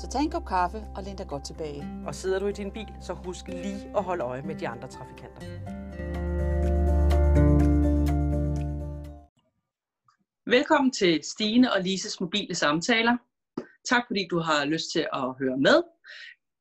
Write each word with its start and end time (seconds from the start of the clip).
Så 0.00 0.08
tag 0.08 0.20
en 0.22 0.30
kop 0.30 0.46
kaffe 0.46 0.78
og 0.96 1.02
læn 1.02 1.16
dig 1.16 1.26
godt 1.28 1.44
tilbage. 1.44 1.82
Og 2.06 2.14
sidder 2.14 2.38
du 2.38 2.46
i 2.46 2.52
din 2.52 2.70
bil, 2.72 2.88
så 3.00 3.12
husk 3.12 3.48
lige 3.48 3.92
at 3.96 4.04
holde 4.04 4.24
øje 4.24 4.42
med 4.42 4.54
de 4.54 4.68
andre 4.68 4.88
trafikanter. 4.88 5.40
Velkommen 10.46 10.92
til 10.92 11.20
Stine 11.24 11.72
og 11.72 11.82
Lises 11.82 12.20
mobile 12.20 12.54
samtaler. 12.54 13.16
Tak 13.88 14.02
fordi 14.06 14.26
du 14.30 14.38
har 14.38 14.64
lyst 14.64 14.92
til 14.92 15.06
at 15.12 15.34
høre 15.38 15.58
med. 15.58 15.82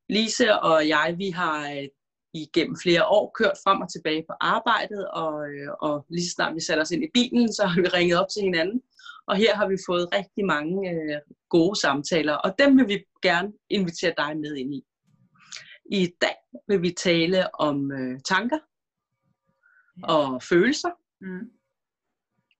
Lise 0.10 0.60
og 0.60 0.88
jeg, 0.88 1.16
vi 1.18 1.30
har 1.30 1.72
øh, 1.72 1.88
igennem 2.34 2.76
flere 2.84 3.06
år 3.08 3.32
kørt 3.40 3.58
frem 3.64 3.82
og 3.82 3.92
tilbage 3.92 4.24
på 4.30 4.34
arbejdet, 4.42 5.08
og, 5.08 5.50
øh, 5.50 5.70
og 5.82 6.06
lige 6.10 6.26
så 6.26 6.32
snart 6.32 6.56
vi 6.56 6.62
satte 6.62 6.82
os 6.82 6.92
ind 6.92 7.04
i 7.04 7.12
bilen, 7.14 7.54
så 7.54 7.66
har 7.66 7.82
vi 7.82 7.88
ringet 7.88 8.20
op 8.20 8.30
til 8.34 8.42
hinanden. 8.42 8.82
Og 9.28 9.36
her 9.36 9.56
har 9.56 9.68
vi 9.68 9.78
fået 9.88 10.14
rigtig 10.14 10.46
mange 10.46 10.92
øh, 10.92 11.20
gode 11.50 11.80
samtaler, 11.80 12.34
og 12.34 12.56
dem 12.60 12.78
vil 12.78 12.88
vi 12.88 13.06
gerne 13.22 13.54
invitere 13.70 14.14
dig 14.18 14.38
med 14.38 14.56
ind 14.56 14.74
i. 14.74 14.82
I 15.92 16.08
dag 16.22 16.36
vil 16.68 16.82
vi 16.82 16.92
tale 16.92 17.56
om 17.56 17.92
øh, 17.92 18.20
tanker 18.26 18.60
og 20.04 20.44
følelser. 20.44 20.90
Mm. 21.22 21.50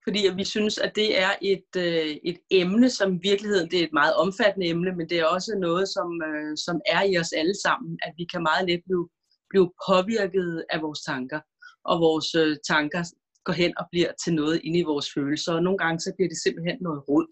Fordi 0.04 0.20
vi 0.36 0.44
synes, 0.44 0.78
at 0.78 0.92
det 0.96 1.20
er 1.20 1.32
et, 1.42 1.72
øh, 1.78 2.18
et 2.24 2.40
emne, 2.52 2.90
som 2.90 3.16
i 3.16 3.20
virkeligheden 3.22 3.72
det 3.72 3.80
er 3.80 3.84
et 3.84 3.94
meget 3.94 4.16
omfattende 4.16 4.68
emne, 4.68 4.96
men 4.96 5.10
det 5.10 5.20
er 5.20 5.26
også 5.26 5.58
noget, 5.60 5.88
som, 5.90 6.22
øh, 6.30 6.58
som 6.66 6.82
er 6.86 7.02
i 7.04 7.18
os 7.18 7.32
alle 7.32 7.56
sammen, 7.66 8.00
at 8.04 8.14
vi 8.18 8.26
kan 8.32 8.42
meget 8.44 8.70
let 8.70 8.82
blive, 8.86 9.10
blive 9.50 9.72
påvirket 9.88 10.66
af 10.70 10.82
vores 10.82 11.02
tanker. 11.02 11.40
Og 11.84 12.00
vores 12.00 12.36
øh, 12.36 12.58
tanker 12.68 13.04
går 13.46 13.54
hen 13.54 13.74
og 13.78 13.86
bliver 13.92 14.12
til 14.24 14.34
noget 14.34 14.62
inde 14.64 14.80
i 14.80 14.90
vores 14.92 15.08
følelser, 15.14 15.54
og 15.54 15.64
nogle 15.64 15.78
gange 15.78 16.00
så 16.00 16.14
bliver 16.16 16.30
det 16.30 16.40
simpelthen 16.44 16.78
noget 16.82 17.02
rod. 17.10 17.28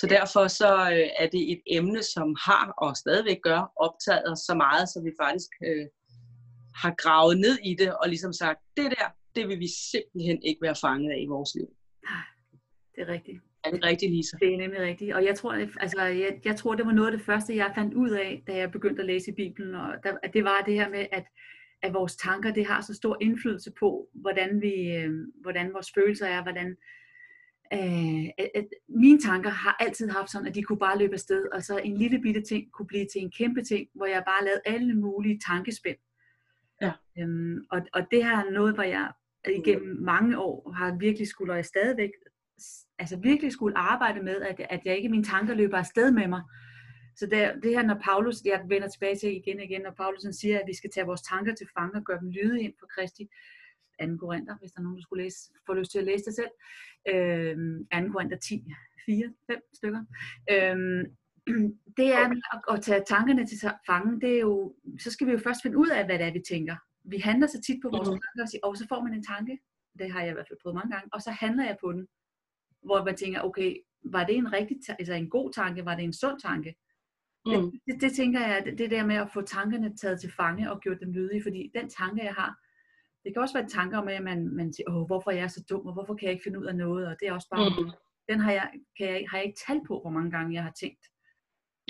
Så 0.00 0.06
derfor 0.06 0.46
så 0.60 0.72
øh, 0.96 1.08
er 1.22 1.28
det 1.34 1.52
et 1.52 1.62
emne, 1.66 2.02
som 2.02 2.36
har 2.46 2.66
og 2.84 2.96
stadigvæk 2.96 3.40
gør 3.42 3.72
optaget 3.86 4.38
så 4.46 4.54
meget, 4.64 4.88
så 4.88 4.98
vi 5.06 5.12
faktisk 5.22 5.50
øh, 5.68 5.86
har 6.82 6.94
gravet 7.02 7.36
ned 7.44 7.56
i 7.70 7.72
det 7.80 7.90
og 8.00 8.08
ligesom 8.08 8.32
sagt, 8.32 8.58
det 8.76 8.90
der, 8.96 9.06
det 9.36 9.48
vil 9.48 9.58
vi 9.58 9.68
simpelthen 9.92 10.42
ikke 10.42 10.62
være 10.62 10.76
fanget 10.84 11.10
af 11.14 11.20
i 11.26 11.26
vores 11.26 11.50
liv. 11.54 11.68
Det 12.94 13.00
er 13.04 13.08
rigtigt. 13.16 13.49
Er 13.64 13.70
det 13.70 13.84
rigtigt, 13.84 14.12
Lisa? 14.12 14.36
Det 14.40 14.54
er 14.54 14.56
nemlig 14.56 14.80
rigtigt. 14.80 15.14
Og 15.14 15.24
jeg 15.24 15.34
tror, 15.34 15.52
altså, 15.80 16.02
jeg, 16.02 16.40
jeg 16.44 16.56
tror, 16.56 16.74
det 16.74 16.86
var 16.86 16.92
noget 16.92 17.10
af 17.12 17.16
det 17.16 17.26
første, 17.26 17.56
jeg 17.56 17.72
fandt 17.74 17.94
ud 17.94 18.10
af, 18.10 18.42
da 18.46 18.56
jeg 18.56 18.70
begyndte 18.70 19.02
at 19.02 19.06
læse 19.06 19.30
i 19.30 19.34
Bibelen. 19.34 19.74
Og 19.74 19.94
der, 20.04 20.12
at 20.22 20.32
det 20.32 20.44
var 20.44 20.62
det 20.66 20.74
her 20.74 20.88
med, 20.88 21.06
at 21.12 21.24
at 21.82 21.94
vores 21.94 22.16
tanker, 22.16 22.52
det 22.52 22.66
har 22.66 22.80
så 22.80 22.94
stor 22.94 23.16
indflydelse 23.20 23.72
på, 23.80 24.08
hvordan, 24.14 24.60
vi, 24.60 24.96
øh, 24.96 25.12
hvordan 25.40 25.72
vores 25.72 25.92
følelser 25.94 26.26
er, 26.26 26.42
hvordan 26.42 26.76
øh, 27.72 28.30
at, 28.38 28.50
at 28.54 28.68
mine 28.88 29.20
tanker 29.20 29.50
har 29.50 29.76
altid 29.80 30.08
haft 30.08 30.30
sådan, 30.30 30.46
at 30.46 30.54
de 30.54 30.62
kunne 30.62 30.78
bare 30.78 30.98
løbe 30.98 31.12
afsted, 31.12 31.46
og 31.52 31.62
så 31.62 31.78
en 31.78 31.96
lille 31.96 32.20
bitte 32.20 32.42
ting 32.42 32.72
kunne 32.72 32.86
blive 32.86 33.06
til 33.12 33.22
en 33.22 33.30
kæmpe 33.30 33.62
ting, 33.62 33.88
hvor 33.94 34.06
jeg 34.06 34.22
bare 34.26 34.44
lavede 34.44 34.62
alle 34.64 34.94
mulige 34.94 35.40
tankespænd. 35.48 35.96
Ja. 36.82 36.92
Øhm, 37.18 37.64
og, 37.70 37.80
og 37.92 38.06
det 38.10 38.24
her 38.24 38.36
er 38.36 38.50
noget, 38.50 38.74
hvor 38.74 38.82
jeg 38.82 39.12
igennem 39.48 39.96
mange 40.00 40.38
år 40.38 40.72
har 40.72 40.96
virkelig 40.98 41.28
skulle, 41.28 41.52
og 41.52 41.56
jeg 41.56 41.64
stadigvæk, 41.64 42.10
altså 42.98 43.16
virkelig 43.16 43.52
skulle 43.52 43.78
arbejde 43.78 44.22
med, 44.22 44.42
at, 44.42 44.60
at 44.70 44.80
jeg 44.84 44.96
ikke 44.96 45.08
mine 45.08 45.24
tanker 45.24 45.54
løber 45.54 45.78
afsted 45.78 46.10
med 46.10 46.28
mig, 46.28 46.42
så 47.16 47.26
det, 47.26 47.62
det 47.62 47.70
her, 47.70 47.82
når 47.82 47.98
Paulus, 48.04 48.36
jeg 48.44 48.64
vender 48.68 48.88
tilbage 48.88 49.16
til 49.16 49.36
igen 49.36 49.58
og 49.58 49.64
igen, 49.64 49.80
når 49.80 49.90
Paulus 49.90 50.22
siger, 50.36 50.58
at 50.58 50.64
vi 50.66 50.74
skal 50.74 50.90
tage 50.90 51.06
vores 51.06 51.22
tanker 51.22 51.54
til 51.54 51.66
fange 51.78 51.98
og 51.98 52.04
gøre 52.04 52.20
dem 52.20 52.30
lyde 52.30 52.62
ind 52.62 52.74
på 52.80 52.86
Kristi, 52.94 53.28
2. 54.02 54.16
Korinther, 54.16 54.56
hvis 54.58 54.72
der 54.72 54.80
er 54.80 54.82
nogen, 54.82 54.96
der 54.96 55.02
skulle 55.02 55.22
læse, 55.24 55.38
få 55.66 55.74
lyst 55.74 55.90
til 55.90 55.98
at 55.98 56.04
læse 56.04 56.24
det 56.24 56.34
selv. 56.34 56.50
Øhm, 57.08 57.86
2. 58.06 58.12
Korinther 58.12 58.38
10, 58.38 58.64
4, 59.06 59.32
5 59.46 59.60
stykker. 59.74 60.02
Øhm, 60.52 61.02
det 61.98 62.08
er 62.20 62.26
at, 62.54 62.74
at 62.74 62.82
tage 62.82 63.02
tankerne 63.06 63.46
til 63.46 63.58
fange, 63.86 64.20
det 64.20 64.34
er 64.36 64.40
jo, 64.40 64.74
så 64.98 65.10
skal 65.10 65.26
vi 65.26 65.32
jo 65.32 65.38
først 65.38 65.62
finde 65.62 65.78
ud 65.78 65.88
af, 65.88 66.04
hvad 66.04 66.18
det 66.18 66.26
er, 66.26 66.32
vi 66.32 66.42
tænker. 66.48 66.76
Vi 67.04 67.18
handler 67.18 67.46
så 67.46 67.60
tit 67.60 67.78
på 67.82 67.88
vores 67.88 68.08
mm. 68.08 68.20
tanker 68.24 68.42
og 68.42 68.48
siger, 68.48 68.60
og 68.66 68.76
så 68.76 68.86
får 68.88 69.02
man 69.04 69.14
en 69.14 69.24
tanke, 69.24 69.58
det 69.98 70.12
har 70.12 70.20
jeg 70.20 70.30
i 70.30 70.32
hvert 70.32 70.48
fald 70.48 70.58
prøvet 70.62 70.74
mange 70.74 70.92
gange, 70.94 71.08
og 71.12 71.20
så 71.22 71.30
handler 71.30 71.64
jeg 71.64 71.76
på 71.80 71.92
den, 71.92 72.06
hvor 72.82 73.04
man 73.04 73.16
tænker, 73.16 73.40
okay, 73.40 73.76
var 74.04 74.24
det 74.24 74.36
en 74.36 74.52
rigtig, 74.52 74.76
altså 74.88 75.12
en 75.12 75.30
god 75.30 75.52
tanke, 75.52 75.84
var 75.84 75.94
det 75.94 76.04
en 76.04 76.12
sund 76.12 76.40
tanke? 76.40 76.74
Mm. 77.46 77.52
Det, 77.52 77.80
det, 77.86 78.00
det 78.00 78.12
tænker 78.12 78.40
jeg, 78.40 78.62
det, 78.64 78.78
det 78.78 78.90
der 78.90 79.06
med 79.06 79.16
at 79.16 79.30
få 79.32 79.42
tankerne 79.42 79.96
taget 79.96 80.20
til 80.20 80.32
fange 80.32 80.72
og 80.72 80.80
gjort 80.80 81.00
dem 81.00 81.12
lydige, 81.12 81.42
fordi 81.42 81.70
den 81.74 81.88
tanke, 81.88 82.24
jeg 82.24 82.34
har, 82.34 82.56
det 83.24 83.32
kan 83.32 83.42
også 83.42 83.58
være 83.58 83.68
tanker 83.68 83.98
om, 83.98 84.08
at 84.08 84.22
man, 84.22 84.56
man 84.56 84.72
siger, 84.72 84.90
Åh, 84.90 85.06
hvorfor 85.06 85.30
er 85.30 85.36
jeg 85.36 85.50
så 85.50 85.64
dum, 85.70 85.86
og 85.86 85.92
hvorfor 85.92 86.14
kan 86.14 86.26
jeg 86.26 86.32
ikke 86.32 86.44
finde 86.44 86.58
ud 86.58 86.66
af 86.66 86.76
noget, 86.76 87.06
og 87.06 87.16
det 87.20 87.28
er 87.28 87.32
også 87.32 87.48
bare, 87.48 87.68
mm. 87.68 87.90
den 88.28 88.40
har 88.40 88.52
jeg, 88.52 88.70
kan 88.96 89.06
jeg, 89.06 89.26
har 89.30 89.38
jeg 89.38 89.46
ikke 89.46 89.60
talt 89.66 89.82
på, 89.88 90.00
hvor 90.00 90.10
mange 90.10 90.30
gange 90.30 90.54
jeg 90.54 90.62
har 90.62 90.72
tænkt. 90.80 91.06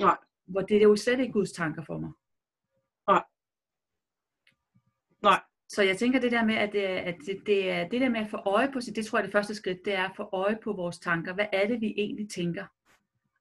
Nej. 0.00 0.17
Hvor 0.47 0.61
det 0.61 0.77
er 0.77 0.83
jo 0.83 0.97
slet 0.97 1.21
ikke 1.21 1.33
Guds 1.33 1.53
tanker 1.53 1.83
for 1.83 1.99
mig. 1.99 2.12
Nej. 3.09 3.25
Nej. 5.23 5.41
Så 5.70 5.82
jeg 5.82 5.97
tænker 5.97 6.20
det 6.20 6.32
der 6.32 6.44
med, 6.44 6.54
at 6.54 6.72
det, 6.72 6.78
at 6.81 7.16
det, 7.26 7.47
det 7.47 7.70
er 7.70 7.88
det 7.88 8.00
der 8.00 8.08
med 8.08 8.20
at 8.20 8.31
få 8.31 8.36
øje 8.36 8.72
på 8.72 8.81
sig, 8.81 8.97
det 8.97 9.06
tror 9.06 9.19
jeg 9.19 9.25
det 9.25 9.32
første 9.32 9.54
skridt, 9.54 9.84
det 9.84 9.94
er 9.94 10.04
at 10.04 10.16
få 10.16 10.28
øje 10.32 10.58
på 10.64 10.72
vores 10.72 10.98
tanker. 10.98 11.34
Hvad 11.34 11.47
er 11.53 11.69
det, 11.69 11.81
vi 11.81 11.94
egentlig 11.97 12.31
tænker? 12.31 12.64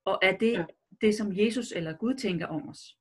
Og 0.06 0.20
er 0.22 0.38
det, 0.38 0.54
ja 0.54 0.66
det, 1.02 1.16
som 1.16 1.38
Jesus 1.38 1.72
eller 1.72 1.94
Gud 1.94 2.14
tænker 2.14 2.48
om 2.48 2.70
os. 2.70 2.98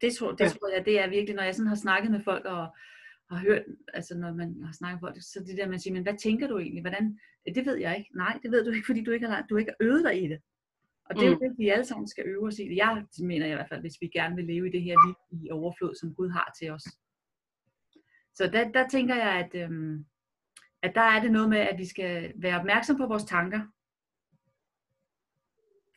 Det 0.00 0.14
tror, 0.14 0.30
det 0.32 0.44
ja. 0.44 0.48
tror 0.48 0.68
jeg, 0.74 0.84
det 0.84 1.00
er 1.00 1.08
virkelig, 1.08 1.34
når 1.34 1.42
jeg 1.42 1.54
sådan 1.54 1.68
har 1.68 1.74
snakket 1.74 2.10
med 2.10 2.20
folk 2.20 2.44
og 2.44 2.66
har 3.30 3.38
hørt, 3.38 3.62
altså 3.94 4.18
når 4.18 4.32
man 4.32 4.62
har 4.64 4.72
snakket 4.72 5.02
med 5.02 5.08
folk, 5.08 5.22
så 5.22 5.44
det 5.46 5.56
der, 5.56 5.68
man 5.68 5.80
siger, 5.80 5.94
men 5.94 6.02
hvad 6.02 6.18
tænker 6.18 6.46
du 6.48 6.58
egentlig? 6.58 6.82
Hvordan? 6.82 7.18
Det 7.54 7.66
ved 7.66 7.76
jeg 7.76 7.98
ikke. 7.98 8.10
Nej, 8.14 8.38
det 8.42 8.50
ved 8.50 8.64
du 8.64 8.70
ikke, 8.70 8.86
fordi 8.86 9.04
du 9.04 9.10
ikke 9.10 9.26
har, 9.26 9.46
du 9.50 9.56
ikke 9.56 9.72
har 9.80 9.86
øvet 9.86 10.04
dig 10.04 10.24
i 10.24 10.28
det. 10.28 10.40
Og 11.04 11.14
det 11.14 11.22
er 11.22 11.28
jo 11.28 11.34
mm. 11.34 11.40
det, 11.40 11.58
vi 11.58 11.68
alle 11.68 11.84
sammen 11.84 12.08
skal 12.08 12.24
øve 12.26 12.46
os 12.46 12.58
i. 12.58 12.76
Jeg 12.76 13.04
mener 13.20 13.46
i 13.46 13.54
hvert 13.54 13.68
fald, 13.68 13.80
hvis 13.80 14.00
vi 14.00 14.08
gerne 14.08 14.36
vil 14.36 14.44
leve 14.44 14.68
i 14.68 14.72
det 14.72 14.82
her 14.82 14.96
liv 15.06 15.42
i 15.44 15.50
overflod, 15.50 15.94
som 15.94 16.14
Gud 16.14 16.30
har 16.30 16.54
til 16.58 16.70
os. 16.70 16.84
Så 18.34 18.46
der, 18.46 18.72
der 18.72 18.88
tænker 18.88 19.14
jeg, 19.14 19.32
at, 19.32 19.54
øhm, 19.54 20.04
at 20.82 20.94
der 20.94 21.00
er 21.00 21.22
det 21.22 21.32
noget 21.32 21.48
med, 21.48 21.58
at 21.58 21.78
vi 21.78 21.86
skal 21.86 22.32
være 22.36 22.58
opmærksom 22.58 22.96
på 22.96 23.06
vores 23.06 23.24
tanker, 23.24 23.60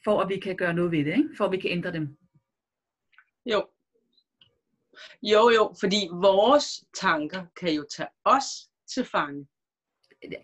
for 0.04 0.22
at 0.22 0.30
vi 0.30 0.40
kan 0.40 0.58
gøre 0.58 0.74
noget 0.74 0.92
ved 0.92 1.06
det, 1.06 1.18
ikke? 1.18 1.30
for 1.38 1.46
at 1.46 1.52
vi 1.52 1.58
kan 1.58 1.72
ændre 1.72 1.94
dem. 1.94 2.18
Jo. 3.46 3.68
Jo, 5.22 5.50
jo, 5.50 5.74
fordi 5.80 5.98
vores 6.12 6.86
tanker 6.94 7.46
kan 7.60 7.74
jo 7.74 7.86
tage 7.98 8.10
os 8.24 8.46
til 8.88 9.06
fange. 9.06 9.48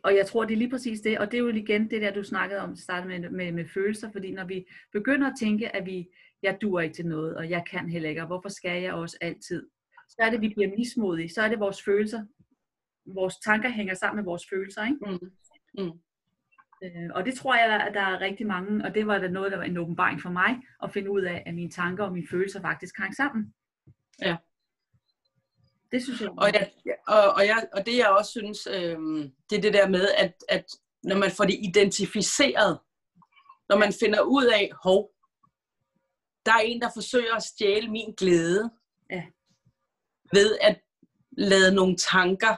Og 0.03 0.15
jeg 0.15 0.27
tror, 0.27 0.45
det 0.45 0.53
er 0.53 0.57
lige 0.57 0.69
præcis 0.69 1.01
det, 1.01 1.19
og 1.19 1.31
det 1.31 1.37
er 1.37 1.41
jo 1.41 1.47
igen 1.47 1.89
det 1.89 2.01
der, 2.01 2.13
du 2.13 2.23
snakkede 2.23 2.61
om, 2.61 2.75
starte 2.75 3.07
med, 3.07 3.29
med, 3.29 3.51
med 3.51 3.65
følelser, 3.73 4.11
fordi 4.11 4.31
når 4.31 4.45
vi 4.45 4.65
begynder 4.91 5.27
at 5.27 5.37
tænke, 5.39 5.75
at 5.75 5.85
vi, 5.85 6.09
jeg 6.41 6.57
duer 6.61 6.81
ikke 6.81 6.95
til 6.95 7.07
noget, 7.07 7.37
og 7.37 7.49
jeg 7.49 7.63
kan 7.69 7.89
heller 7.89 8.09
ikke, 8.09 8.21
og 8.21 8.27
hvorfor 8.27 8.49
skal 8.49 8.81
jeg 8.81 8.93
også 8.93 9.17
altid, 9.21 9.69
så 10.13 10.18
er 10.19 10.29
det, 10.29 10.41
vi 10.41 10.50
bliver 10.50 10.69
mismodige, 10.78 11.29
så 11.34 11.41
er 11.41 11.50
det 11.50 11.59
vores 11.59 11.84
følelser, 11.84 12.25
vores 13.06 13.35
tanker 13.46 13.69
hænger 13.69 13.94
sammen 13.94 14.16
med 14.16 14.24
vores 14.24 14.44
følelser, 14.50 14.84
ikke? 14.85 14.97
Mm. 15.06 15.31
Mm. 15.84 16.00
Øh, 16.84 17.09
og 17.16 17.25
det 17.25 17.34
tror 17.34 17.56
jeg, 17.56 17.81
at 17.88 17.94
der 17.94 18.01
er 18.01 18.22
rigtig 18.22 18.47
mange, 18.47 18.85
og 18.85 18.96
det 18.96 19.07
var 19.07 19.18
da 19.18 19.28
noget, 19.28 19.52
der 19.52 19.57
var 19.57 19.63
en 19.63 19.78
åbenbaring 19.78 20.22
for 20.22 20.29
mig, 20.29 20.61
at 20.84 20.93
finde 20.93 21.11
ud 21.11 21.22
af, 21.22 21.43
at 21.46 21.55
mine 21.55 21.72
tanker 21.72 22.03
og 22.03 22.14
mine 22.14 22.28
følelser 22.32 22.61
faktisk 22.61 22.97
hang 22.97 23.16
sammen. 23.16 23.53
Ja. 24.22 24.37
Det 25.91 26.03
synes 26.03 26.22
jeg. 26.22 26.29
Og, 26.29 26.53
jeg, 26.53 26.72
og, 27.08 27.34
og, 27.34 27.46
jeg, 27.46 27.67
og 27.73 27.85
det 27.85 27.97
jeg 27.97 28.09
også 28.09 28.32
synes, 28.32 28.67
øh, 28.67 28.97
det 29.49 29.58
er 29.58 29.61
det 29.61 29.73
der 29.73 29.87
med, 29.87 30.08
at, 30.17 30.34
at 30.49 30.66
når 31.03 31.17
man 31.17 31.32
får 31.32 31.43
det 31.43 31.59
identificeret, 31.64 32.79
når 33.70 33.78
man 33.78 33.93
finder 33.99 34.22
ud 34.22 34.46
af, 34.46 34.72
hov, 34.84 35.09
der 36.46 36.53
er 36.53 36.59
en, 36.59 36.82
der 36.82 36.90
forsøger 36.93 37.35
at 37.35 37.43
stjæle 37.43 37.91
min 37.91 38.14
glæde. 38.17 38.72
Ved 40.34 40.58
at 40.62 40.80
lade 41.38 41.76
nogle 41.76 41.96
tanker 42.12 42.56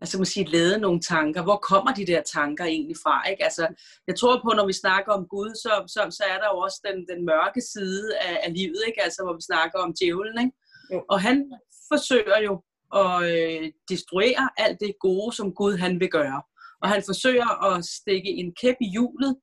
altså 0.00 0.18
man 0.18 0.26
sige, 0.26 0.50
lade 0.50 0.78
nogle 0.78 1.00
tanker. 1.00 1.42
Hvor 1.42 1.56
kommer 1.56 1.94
de 1.94 2.06
der 2.06 2.22
tanker 2.22 2.64
egentlig 2.64 2.96
fra? 3.02 3.30
Ikke? 3.30 3.44
Altså, 3.44 3.66
jeg 4.06 4.16
tror 4.18 4.40
på, 4.44 4.50
når 4.56 4.66
vi 4.66 4.72
snakker 4.72 5.12
om 5.12 5.26
Gud, 5.28 5.50
så, 5.54 5.72
så, 5.86 6.00
så 6.10 6.24
er 6.32 6.38
der 6.38 6.48
jo 6.52 6.58
også 6.58 6.80
den, 6.86 6.98
den 7.10 7.26
mørke 7.26 7.60
side 7.72 8.18
af, 8.18 8.40
af 8.42 8.54
livet, 8.54 8.82
ikke? 8.86 9.02
Altså, 9.02 9.22
hvor 9.24 9.34
vi 9.34 9.40
snakker 9.50 9.78
om 9.78 9.94
djævlen. 10.00 10.38
Ikke? 10.44 10.56
Jo. 10.92 11.04
Og 11.08 11.20
han 11.20 11.52
forsøger 11.92 12.38
jo 12.48 12.54
at 13.02 13.16
øh, 13.32 13.72
destruere 13.88 14.44
alt 14.56 14.80
det 14.80 14.94
gode, 15.00 15.36
som 15.36 15.54
Gud 15.54 15.76
han 15.76 16.00
vil 16.00 16.10
gøre. 16.10 16.42
Og 16.82 16.88
han 16.88 17.02
forsøger 17.06 17.50
at 17.70 17.84
stikke 17.84 18.30
en 18.30 18.54
kæp 18.60 18.76
i 18.80 18.88
hjulet, 18.94 19.36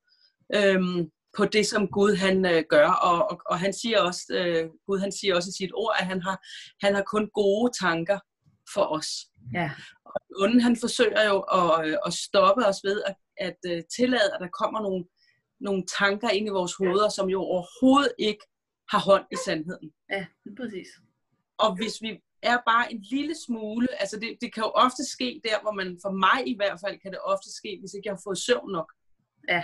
øhm, 0.55 0.99
på 1.37 1.45
det, 1.45 1.65
som 1.67 1.87
Gud 1.87 2.15
han 2.15 2.45
øh, 2.45 2.63
gør. 2.69 2.89
Og, 2.89 3.31
og, 3.31 3.41
og 3.45 3.59
han 3.59 3.73
siger 3.73 3.99
også, 4.01 4.23
øh, 4.29 4.69
Gud 4.87 4.99
han 4.99 5.11
siger 5.11 5.35
også 5.35 5.49
i 5.49 5.57
sit 5.63 5.71
ord, 5.73 5.95
at 5.99 6.05
han 6.05 6.21
har, 6.21 6.45
han 6.85 6.95
har 6.95 7.03
kun 7.03 7.29
gode 7.33 7.71
tanker 7.81 8.19
for 8.73 8.85
os. 8.97 9.09
Ja. 9.53 9.71
Og 10.05 10.13
onde, 10.39 10.61
han 10.61 10.77
forsøger 10.77 11.23
jo 11.31 11.39
at, 11.39 11.87
øh, 11.87 11.97
at 12.05 12.13
stoppe 12.13 12.65
os 12.65 12.79
ved 12.83 13.03
at, 13.05 13.15
at 13.37 13.57
uh, 13.71 13.79
tillade, 13.97 14.33
at 14.33 14.39
der 14.41 14.57
kommer 14.61 14.81
nogle, 14.81 15.05
nogle 15.59 15.83
tanker 15.99 16.29
ind 16.29 16.47
i 16.47 16.57
vores 16.59 16.73
hoveder, 16.75 17.09
som 17.09 17.29
jo 17.29 17.39
overhovedet 17.41 18.13
ikke 18.19 18.45
har 18.91 18.99
hånd 18.99 19.25
i 19.31 19.37
sandheden. 19.45 19.91
Ja, 20.11 20.25
præcis. 20.57 20.87
Og 21.57 21.75
hvis 21.75 22.01
vi 22.01 22.19
er 22.41 22.57
bare 22.65 22.93
en 22.93 23.01
lille 23.11 23.35
smule, 23.45 23.87
altså 24.01 24.19
det, 24.19 24.37
det 24.41 24.53
kan 24.53 24.63
jo 24.63 24.71
ofte 24.75 25.03
ske 25.15 25.41
der, 25.43 25.61
hvor 25.61 25.71
man, 25.71 25.99
for 26.01 26.11
mig 26.25 26.47
i 26.47 26.55
hvert 26.55 26.79
fald, 26.83 26.99
kan 26.99 27.11
det 27.11 27.19
ofte 27.23 27.49
ske, 27.59 27.77
hvis 27.79 27.93
ikke 27.93 28.07
jeg 28.07 28.13
har 28.13 28.21
fået 28.23 28.37
søvn 28.37 28.71
nok. 28.71 28.93
Ja. 29.49 29.63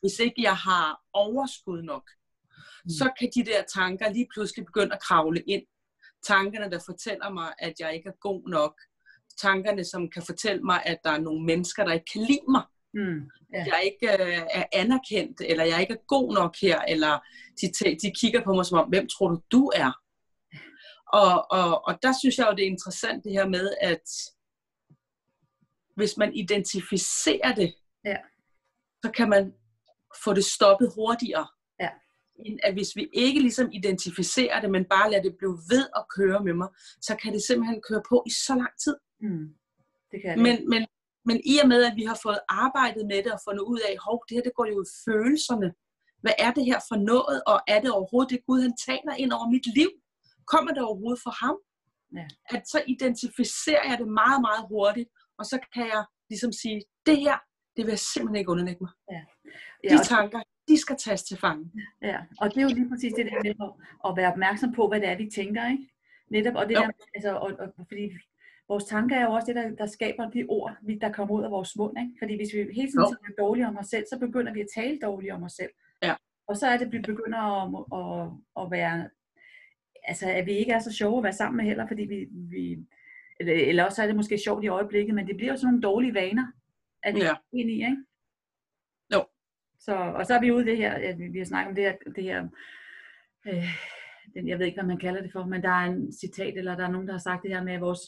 Hvis 0.00 0.18
ikke 0.18 0.42
jeg 0.42 0.56
har 0.56 1.00
overskud 1.12 1.82
nok, 1.82 2.10
mm. 2.84 2.90
så 2.90 3.10
kan 3.18 3.30
de 3.34 3.44
der 3.44 3.62
tanker 3.74 4.12
lige 4.12 4.28
pludselig 4.34 4.66
begynde 4.66 4.94
at 4.94 5.02
kravle 5.02 5.40
ind. 5.40 5.62
Tankerne, 6.26 6.70
der 6.70 6.80
fortæller 6.86 7.30
mig, 7.30 7.52
at 7.58 7.74
jeg 7.80 7.94
ikke 7.94 8.08
er 8.08 8.18
god 8.20 8.48
nok. 8.48 8.74
Tankerne, 9.38 9.84
som 9.84 10.10
kan 10.10 10.22
fortælle 10.22 10.62
mig, 10.62 10.82
at 10.86 10.98
der 11.04 11.10
er 11.10 11.20
nogle 11.20 11.44
mennesker, 11.44 11.84
der 11.84 11.92
ikke 11.92 12.12
kan 12.12 12.22
lide 12.22 12.50
mig. 12.50 12.62
Mm. 12.94 13.30
Ja. 13.54 13.64
Jeg 13.66 13.80
ikke 13.84 14.24
øh, 14.24 14.42
er 14.50 14.64
anerkendt, 14.72 15.40
eller 15.40 15.64
jeg 15.64 15.80
ikke 15.80 15.94
er 15.94 16.06
god 16.08 16.34
nok 16.34 16.56
her, 16.62 16.80
eller 16.80 17.20
de, 17.60 17.66
de 18.02 18.12
kigger 18.20 18.44
på 18.44 18.52
mig 18.54 18.66
som 18.66 18.78
om, 18.78 18.88
hvem 18.88 19.08
tror 19.08 19.28
du, 19.28 19.40
du 19.52 19.72
er? 19.74 19.92
Og, 21.12 21.50
og, 21.50 21.84
og 21.86 21.98
der 22.02 22.12
synes 22.20 22.38
jeg 22.38 22.46
jo, 22.46 22.56
det 22.56 22.62
er 22.62 22.70
interessant 22.70 23.24
det 23.24 23.32
her 23.32 23.48
med, 23.48 23.74
at 23.80 24.08
hvis 25.96 26.16
man 26.16 26.34
identificerer 26.34 27.54
det, 27.54 27.74
ja. 28.04 28.16
så 29.04 29.10
kan 29.10 29.28
man 29.28 29.54
få 30.24 30.34
det 30.34 30.44
stoppet 30.44 30.92
hurtigere. 30.96 31.46
Ja. 31.80 31.90
End 32.46 32.58
at 32.62 32.72
hvis 32.72 32.96
vi 32.96 33.08
ikke 33.12 33.40
ligesom 33.40 33.68
identificerer 33.72 34.60
det, 34.60 34.70
men 34.70 34.84
bare 34.84 35.10
lader 35.10 35.22
det 35.22 35.36
blive 35.38 35.58
ved 35.72 35.84
at 35.96 36.04
køre 36.16 36.44
med 36.44 36.54
mig, 36.54 36.68
så 37.00 37.16
kan 37.22 37.32
det 37.32 37.42
simpelthen 37.42 37.82
køre 37.88 38.02
på 38.08 38.16
i 38.26 38.30
så 38.46 38.54
lang 38.62 38.74
tid. 38.84 38.96
Mm. 39.20 39.46
Det 40.10 40.18
kan 40.22 40.30
det. 40.38 40.42
Men, 40.46 40.68
men, 40.72 40.86
men 41.24 41.36
i 41.52 41.54
og 41.62 41.68
med, 41.68 41.80
at 41.84 41.96
vi 41.96 42.04
har 42.04 42.18
fået 42.22 42.40
arbejdet 42.48 43.06
med 43.06 43.22
det 43.24 43.32
og 43.32 43.40
fundet 43.48 43.64
ud 43.72 43.80
af, 43.88 43.92
hov, 44.06 44.24
det 44.28 44.34
her 44.36 44.42
det 44.42 44.54
går 44.58 44.66
jo 44.66 44.82
i 44.82 44.88
følelserne. 45.04 45.68
Hvad 46.22 46.36
er 46.38 46.50
det 46.56 46.64
her 46.64 46.80
for 46.88 46.96
noget, 47.12 47.42
og 47.46 47.58
er 47.74 47.80
det 47.80 47.90
overhovedet 47.90 48.30
det 48.30 48.46
Gud, 48.46 48.60
han 48.66 48.76
taler 48.88 49.14
ind 49.22 49.32
over 49.32 49.48
mit 49.54 49.66
liv? 49.78 49.90
Kommer 50.52 50.70
det 50.74 50.82
overhovedet 50.82 51.20
for 51.26 51.34
ham? 51.44 51.56
Ja. 52.18 52.26
At 52.54 52.62
så 52.72 52.78
identificerer 52.94 53.84
jeg 53.90 53.96
det 53.98 54.08
meget, 54.22 54.40
meget 54.48 54.64
hurtigt, 54.72 55.08
og 55.38 55.44
så 55.50 55.56
kan 55.74 55.86
jeg 55.94 56.04
ligesom 56.30 56.52
sige, 56.52 56.78
det 57.06 57.16
her, 57.24 57.36
det 57.76 57.82
vil 57.84 57.92
jeg 57.96 58.04
simpelthen 58.12 58.38
ikke 58.40 58.50
underlægge 58.50 58.82
mig. 58.84 58.92
Ja. 59.14 59.22
Ja, 59.84 59.88
de 59.88 60.04
tanker, 60.04 60.40
de 60.68 60.78
skal 60.78 60.96
tages 60.96 61.22
til 61.22 61.36
fange. 61.36 61.70
Ja, 62.02 62.18
og 62.40 62.50
det 62.50 62.58
er 62.58 62.62
jo 62.62 62.74
lige 62.74 62.88
præcis 62.88 63.12
det 63.12 63.26
der 63.26 63.42
med 63.42 63.54
at 64.08 64.16
være 64.16 64.32
opmærksom 64.32 64.72
på, 64.72 64.88
hvad 64.88 65.00
det 65.00 65.08
er, 65.08 65.16
vi 65.16 65.30
tænker, 65.34 65.70
ikke? 65.70 65.88
Netop, 66.30 66.54
og 66.54 66.68
det 66.68 66.76
der, 66.76 66.90
altså, 67.14 67.34
og, 67.34 67.52
og, 67.58 67.86
fordi 67.88 68.10
vores 68.68 68.84
tanker 68.84 69.16
er 69.16 69.24
jo 69.24 69.32
også 69.32 69.46
det, 69.46 69.56
der, 69.56 69.70
der 69.70 69.86
skaber 69.86 70.30
de 70.30 70.44
ord, 70.48 70.76
der 71.00 71.12
kommer 71.12 71.34
ud 71.34 71.44
af 71.44 71.50
vores 71.50 71.76
mund, 71.76 71.98
ikke? 71.98 72.12
Fordi 72.18 72.36
hvis 72.36 72.54
vi 72.54 72.58
hele 72.58 72.90
tiden 72.90 73.06
tænker 73.06 73.42
dårligt 73.42 73.66
om 73.66 73.78
os 73.78 73.86
selv, 73.86 74.04
så 74.12 74.18
begynder 74.18 74.52
vi 74.52 74.60
at 74.60 74.72
tale 74.74 74.98
dårligt 75.02 75.32
om 75.32 75.42
os 75.42 75.52
selv. 75.52 75.70
Ja. 76.02 76.14
Og 76.48 76.56
så 76.56 76.66
er 76.66 76.76
det, 76.76 76.86
at 76.86 76.92
vi 76.92 76.98
begynder 76.98 77.38
at, 77.38 77.84
at, 78.00 78.30
at 78.62 78.70
være 78.70 79.08
altså, 80.04 80.30
at 80.30 80.46
vi 80.46 80.52
ikke 80.52 80.72
er 80.72 80.78
så 80.78 80.92
sjove 80.92 81.18
at 81.18 81.24
være 81.24 81.32
sammen 81.32 81.56
med 81.56 81.64
heller, 81.64 81.86
fordi 81.86 82.02
vi, 82.02 82.26
vi 82.32 82.78
eller, 83.40 83.54
eller 83.54 83.84
også 83.84 84.02
er 84.02 84.06
det 84.06 84.16
måske 84.16 84.38
sjovt 84.38 84.64
i 84.64 84.68
øjeblikket, 84.68 85.14
men 85.14 85.26
det 85.26 85.36
bliver 85.36 85.52
jo 85.52 85.56
sådan 85.56 85.66
nogle 85.66 85.82
dårlige 85.82 86.14
vaner, 86.14 86.46
at 87.02 87.14
vi 87.14 87.20
ja. 87.20 87.30
er 87.30 87.34
ind 87.52 87.70
i, 87.70 87.74
ikke? 87.74 87.96
Så, 89.84 89.94
og 89.94 90.26
så 90.26 90.34
er 90.34 90.40
vi 90.40 90.52
ude 90.52 90.64
i 90.64 90.68
det 90.70 90.76
her, 90.76 90.92
at 90.92 91.18
vi, 91.18 91.28
vi 91.28 91.38
har 91.38 91.44
snakket 91.44 91.68
om 91.68 91.74
det 91.74 91.84
her, 91.84 91.96
det 92.16 92.24
her 92.24 92.48
øh, 93.46 93.68
den, 94.34 94.48
jeg 94.48 94.58
ved 94.58 94.66
ikke, 94.66 94.76
hvad 94.76 94.88
man 94.88 94.98
kalder 94.98 95.22
det 95.22 95.32
for, 95.32 95.44
men 95.44 95.62
der 95.62 95.68
er 95.68 95.84
en 95.84 96.12
citat, 96.12 96.58
eller 96.58 96.76
der 96.76 96.84
er 96.84 96.90
nogen, 96.90 97.06
der 97.06 97.12
har 97.12 97.18
sagt 97.18 97.42
det 97.42 97.50
her 97.50 97.62
med, 97.62 97.72
at 97.72 97.80
vores, 97.80 98.00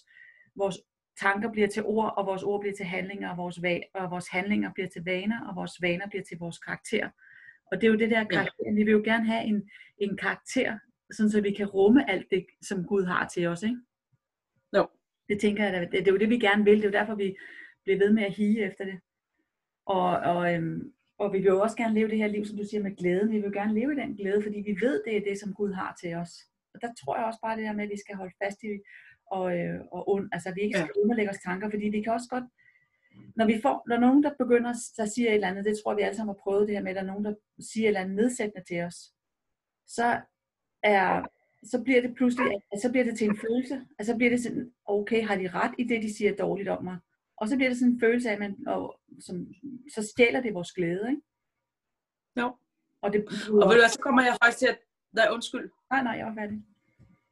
vores 0.56 0.78
tanker 1.20 1.52
bliver 1.52 1.68
til 1.68 1.82
ord, 1.84 2.14
og 2.16 2.26
vores 2.26 2.42
ord 2.42 2.60
bliver 2.60 2.74
til 2.76 2.86
handlinger, 2.86 3.30
og 3.30 3.36
vores, 3.36 3.58
va- 3.58 3.90
og 3.94 4.10
vores 4.10 4.28
handlinger 4.28 4.72
bliver 4.72 4.88
til 4.88 5.04
vaner, 5.04 5.48
og 5.48 5.56
vores 5.56 5.82
vaner 5.82 6.08
bliver 6.08 6.22
til 6.24 6.38
vores 6.38 6.58
karakter. 6.58 7.10
Og 7.72 7.80
det 7.80 7.86
er 7.86 7.90
jo 7.90 7.98
det 7.98 8.10
der 8.10 8.24
karakter. 8.24 8.64
Ja. 8.66 8.74
Vi 8.74 8.82
vil 8.82 8.92
jo 8.92 9.02
gerne 9.04 9.26
have 9.26 9.44
en, 9.44 9.70
en 9.98 10.16
karakter, 10.16 10.78
sådan 11.12 11.30
så 11.30 11.40
vi 11.40 11.50
kan 11.50 11.66
rumme 11.66 12.10
alt 12.10 12.26
det, 12.30 12.46
som 12.62 12.84
Gud 12.84 13.04
har 13.04 13.28
til 13.28 13.46
os, 13.46 13.62
ikke? 13.62 13.76
Jo. 14.76 14.88
Det 15.28 15.40
tænker 15.40 15.64
jeg, 15.64 15.80
det, 15.80 15.92
det 15.92 16.08
er 16.08 16.12
jo 16.12 16.18
det, 16.18 16.30
vi 16.30 16.38
gerne 16.38 16.64
vil. 16.64 16.76
Det 16.76 16.84
er 16.84 16.88
jo 16.88 16.98
derfor, 17.00 17.14
vi 17.14 17.36
bliver 17.84 17.98
ved 17.98 18.12
med 18.12 18.22
at 18.22 18.32
hige 18.32 18.64
efter 18.64 18.84
det. 18.84 19.00
Og, 19.86 20.10
og, 20.10 20.54
øhm, 20.54 20.92
og 21.18 21.32
vi 21.32 21.38
vil 21.38 21.46
jo 21.46 21.60
også 21.60 21.76
gerne 21.76 21.94
leve 21.94 22.08
det 22.08 22.18
her 22.18 22.26
liv, 22.26 22.44
som 22.44 22.56
du 22.56 22.64
siger, 22.64 22.82
med 22.82 22.96
glæde. 22.96 23.30
Vi 23.30 23.36
vil 23.36 23.44
jo 23.44 23.60
gerne 23.60 23.74
leve 23.74 23.92
i 23.92 23.96
den 23.96 24.16
glæde, 24.16 24.42
fordi 24.42 24.58
vi 24.60 24.76
ved, 24.80 25.02
det 25.04 25.16
er 25.16 25.20
det, 25.28 25.40
som 25.40 25.54
Gud 25.54 25.72
har 25.72 25.96
til 26.00 26.14
os. 26.14 26.32
Og 26.74 26.80
der 26.82 26.90
tror 27.00 27.16
jeg 27.16 27.24
også 27.24 27.40
bare 27.42 27.56
det 27.56 27.64
der 27.64 27.72
med, 27.72 27.84
at 27.84 27.90
vi 27.90 28.00
skal 28.04 28.16
holde 28.16 28.34
fast 28.44 28.62
i, 28.62 28.72
og, 29.30 29.58
øh, 29.58 29.80
og 29.92 30.08
und, 30.08 30.28
altså 30.32 30.52
vi 30.54 30.60
ikke 30.60 30.78
skal 30.78 30.90
ja. 30.96 31.00
underlægge 31.02 31.30
os 31.30 31.44
tanker, 31.44 31.70
fordi 31.70 31.88
vi 31.88 32.02
kan 32.02 32.12
også 32.12 32.28
godt, 32.30 32.44
når 33.36 33.46
vi 33.46 33.60
får, 33.62 33.84
når 33.88 33.98
nogen 33.98 34.22
der 34.22 34.30
begynder, 34.38 34.72
der 34.96 35.06
siger 35.06 35.28
et 35.28 35.34
eller 35.34 35.48
andet, 35.48 35.64
det 35.64 35.78
tror 35.78 35.92
jeg, 35.92 35.96
vi 35.96 36.02
alle 36.02 36.16
sammen 36.16 36.34
har 36.34 36.42
prøvet 36.42 36.68
det 36.68 36.76
her 36.76 36.82
med, 36.82 36.90
at 36.90 36.96
der 36.96 37.02
er 37.02 37.06
nogen, 37.06 37.24
der 37.24 37.34
siger 37.60 37.84
et 37.84 37.88
eller 37.88 38.00
andet 38.00 38.16
nedsættende 38.16 38.66
til 38.68 38.80
os, 38.82 38.98
så 39.86 40.20
er, 40.82 41.22
så 41.64 41.82
bliver 41.84 42.00
det 42.00 42.14
pludselig, 42.14 42.52
så 42.82 42.90
bliver 42.90 43.04
det 43.04 43.18
til 43.18 43.28
en 43.28 43.36
følelse, 43.36 43.74
altså 43.98 44.12
så 44.12 44.16
bliver 44.16 44.30
det 44.30 44.42
sådan, 44.42 44.72
okay, 44.84 45.26
har 45.26 45.36
de 45.36 45.48
ret 45.48 45.74
i 45.78 45.84
det, 45.84 46.02
de 46.02 46.16
siger 46.16 46.36
dårligt 46.36 46.68
om 46.68 46.84
mig? 46.84 46.98
Og 47.40 47.48
så 47.48 47.56
bliver 47.56 47.68
det 47.68 47.78
sådan 47.78 47.92
en 47.92 48.00
følelse 48.00 48.28
af, 48.28 48.32
at 48.32 48.38
man, 48.38 48.56
og, 48.66 49.00
som, 49.20 49.46
så 49.94 50.08
stjæler 50.12 50.40
det 50.40 50.54
vores 50.54 50.72
glæde, 50.72 51.10
ikke? 51.10 51.22
Jo. 52.40 52.56
Og, 53.02 53.12
det, 53.12 53.24
og 53.62 53.68
ved 53.70 53.82
du 53.82 53.88
så 53.90 53.98
kommer 54.00 54.22
jeg 54.22 54.36
faktisk 54.42 54.58
til 54.58 54.66
at, 54.66 54.78
nej, 55.12 55.28
undskyld. 55.30 55.70
Nej, 55.90 56.02
nej, 56.02 56.12
jeg 56.12 56.26
var 56.26 56.34
færdig. 56.34 56.62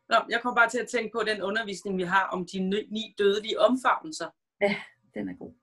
Nå, 0.09 0.17
jeg 0.31 0.41
kommer 0.43 0.61
bare 0.61 0.71
til 0.71 0.79
at 0.79 0.89
tænke 0.89 1.11
på 1.13 1.23
den 1.27 1.43
undervisning, 1.43 1.99
vi 1.99 2.03
har 2.03 2.25
om 2.27 2.47
de 2.53 2.59
ni 2.69 3.15
dødelige 3.19 3.61
omfavnelser. 3.61 4.29
Ja, 4.61 4.77
den 5.15 5.29
er 5.29 5.35
god. 5.35 5.55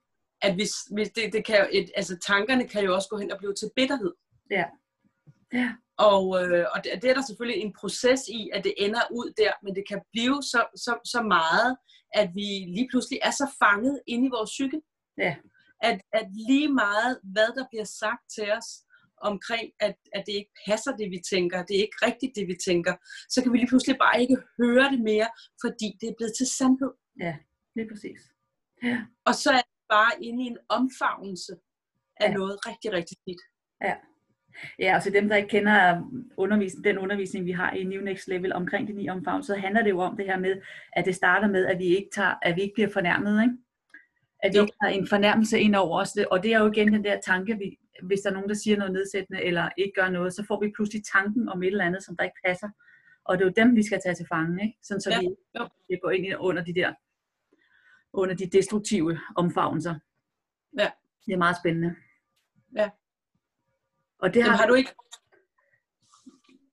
At 0.42 0.56
hvis, 0.56 0.74
hvis 0.96 1.10
det, 1.10 1.34
det 1.34 1.46
kan 1.46 1.68
et, 1.72 1.92
altså 1.96 2.18
tankerne 2.18 2.68
kan 2.68 2.84
jo 2.86 2.96
også 2.96 3.10
gå 3.10 3.18
hen 3.18 3.32
og 3.32 3.38
blive 3.38 3.54
til 3.54 3.72
bitterhed. 3.76 4.14
Ja. 4.50 4.66
Ja. 5.54 5.76
Og, 6.10 6.24
øh, 6.40 6.66
og 6.74 6.78
det, 6.84 6.92
det 7.02 7.10
er 7.10 7.14
der 7.14 7.26
selvfølgelig 7.30 7.62
en 7.62 7.74
proces 7.82 8.22
i, 8.28 8.50
at 8.54 8.64
det 8.64 8.74
ender 8.78 9.04
ud 9.12 9.34
der, 9.38 9.52
men 9.64 9.76
det 9.76 9.84
kan 9.88 10.02
blive 10.12 10.38
så, 10.52 10.62
så, 10.76 10.94
så 11.14 11.22
meget, 11.22 11.78
at 12.14 12.30
vi 12.40 12.48
lige 12.76 12.88
pludselig 12.92 13.20
er 13.24 13.32
så 13.32 13.48
fanget 13.64 14.02
inde 14.08 14.26
i 14.28 14.36
vores 14.38 14.52
psyke. 14.56 14.82
Ja. 15.18 15.36
At, 15.90 16.02
at 16.14 16.28
lige 16.50 16.70
meget, 16.84 17.20
hvad 17.24 17.50
der 17.58 17.66
bliver 17.72 17.88
sagt 18.02 18.24
til 18.36 18.48
os, 18.58 18.70
omkring, 19.22 19.72
at, 19.80 19.96
at 20.14 20.24
det 20.28 20.34
ikke 20.34 20.54
passer 20.68 20.92
det, 20.96 21.12
vi 21.12 21.20
tænker, 21.34 21.66
det 21.66 21.76
er 21.76 21.82
ikke 21.88 22.06
rigtigt 22.08 22.36
det, 22.36 22.48
vi 22.48 22.58
tænker, 22.66 22.94
så 23.30 23.44
kan 23.44 23.52
vi 23.54 23.58
lige 23.58 23.72
pludselig 23.74 23.98
bare 23.98 24.22
ikke 24.22 24.38
høre 24.62 24.92
det 24.94 25.02
mere, 25.12 25.30
fordi 25.64 25.88
det 26.02 26.08
er 26.10 26.18
blevet 26.18 26.34
til 26.38 26.48
sandhed. 26.58 26.94
Ja, 27.20 27.36
lige 27.76 27.88
præcis. 27.92 28.22
Ja. 28.84 28.98
Og 29.26 29.36
så 29.36 29.50
er 29.52 29.64
det 29.70 29.86
bare 29.90 30.24
inde 30.24 30.44
i 30.44 30.48
en 30.48 30.58
omfavnelse 30.70 31.54
af 32.24 32.30
ja. 32.30 32.34
noget 32.34 32.56
rigtig, 32.68 32.92
rigtig 32.92 33.18
skidt. 33.22 33.42
Ja. 33.88 33.96
Ja, 34.80 34.96
og 34.96 35.04
til 35.04 35.14
dem, 35.14 35.30
der 35.30 35.36
ikke 35.36 35.50
kender 35.50 36.02
undervisning, 36.38 36.84
den 36.84 36.98
undervisning, 36.98 37.46
vi 37.46 37.52
har 37.52 37.72
i 37.72 37.84
New 37.84 38.02
Next 38.02 38.28
Level 38.28 38.54
omkring 38.54 38.88
de 38.88 38.94
ni 38.94 39.10
omfavnelser, 39.10 39.54
så 39.54 39.60
handler 39.60 39.84
det 39.84 39.90
jo 39.90 40.00
om 40.00 40.18
det 40.18 40.26
her 40.26 40.40
med, 40.40 40.62
at 40.94 41.06
det 41.06 41.16
starter 41.16 41.48
med, 41.48 41.66
at 41.66 41.80
vi 41.80 41.86
ikke, 41.86 42.10
tager, 42.12 42.34
at 42.42 42.56
vi 42.56 42.62
ikke 42.62 42.74
bliver 42.74 42.90
fornærmet, 42.90 43.42
ikke? 43.44 43.56
At 44.44 44.54
vi 44.54 44.58
jo. 44.58 44.64
ikke 44.64 44.76
har 44.82 44.90
en 44.90 45.08
fornærmelse 45.08 45.60
ind 45.60 45.76
over 45.76 46.02
os. 46.02 46.18
Og 46.32 46.44
det 46.44 46.54
er 46.54 46.60
jo 46.60 46.72
igen 46.72 46.94
den 46.94 47.04
der 47.04 47.20
tanke, 47.26 47.58
vi, 47.58 47.78
hvis 48.04 48.20
der 48.20 48.30
er 48.30 48.34
nogen, 48.34 48.50
der 48.50 48.56
siger 48.56 48.78
noget 48.78 48.94
nedsættende, 48.94 49.44
eller 49.44 49.70
ikke 49.78 49.94
gør 49.96 50.10
noget, 50.10 50.34
så 50.34 50.46
får 50.48 50.60
vi 50.60 50.72
pludselig 50.76 51.04
tanken 51.14 51.50
om 51.50 51.64
et 51.64 51.68
eller 51.68 51.86
andet, 51.86 52.04
som 52.04 52.18
der 52.18 52.24
ikke 52.24 52.42
passer. 52.46 52.70
Og 53.26 53.38
det 53.38 53.44
er 53.44 53.48
jo 53.48 53.66
dem, 53.66 53.76
vi 53.76 53.84
skal 53.84 54.00
tage 54.04 54.16
til 54.16 54.26
fange, 54.30 54.64
ikke? 54.64 54.78
Sådan, 54.84 55.02
så 55.02 55.10
ja. 55.10 55.20
vi, 55.20 55.28
vi 55.90 55.98
går 56.02 56.10
ind 56.12 56.36
under 56.40 56.64
de 56.64 56.74
der, 56.74 56.94
under 58.14 58.36
de 58.36 58.50
destruktive 58.50 59.20
omfavnelser. 59.36 59.96
Ja. 60.80 60.90
Det 61.26 61.34
er 61.34 61.38
meget 61.38 61.58
spændende. 61.58 61.96
Ja. 62.76 62.90
Og 64.22 64.34
det 64.34 64.44
har, 64.44 64.50
Jamen, 64.50 64.60
har 64.60 64.68
du 64.68 64.74
ikke... 64.74 64.96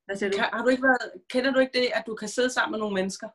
Hvad 0.05 0.15
siger 0.17 0.29
du? 0.29 0.37
Kan, 0.37 0.45
har 0.53 0.63
du 0.63 0.69
ikke 0.69 0.83
været, 0.83 1.11
kender 1.29 1.51
du 1.51 1.59
ikke 1.59 1.79
det, 1.79 1.89
at 1.93 2.03
du 2.07 2.15
kan 2.15 2.27
sidde 2.27 2.49
sammen 2.49 2.71
med 2.71 2.79
nogle 2.79 2.95
mennesker? 2.95 3.29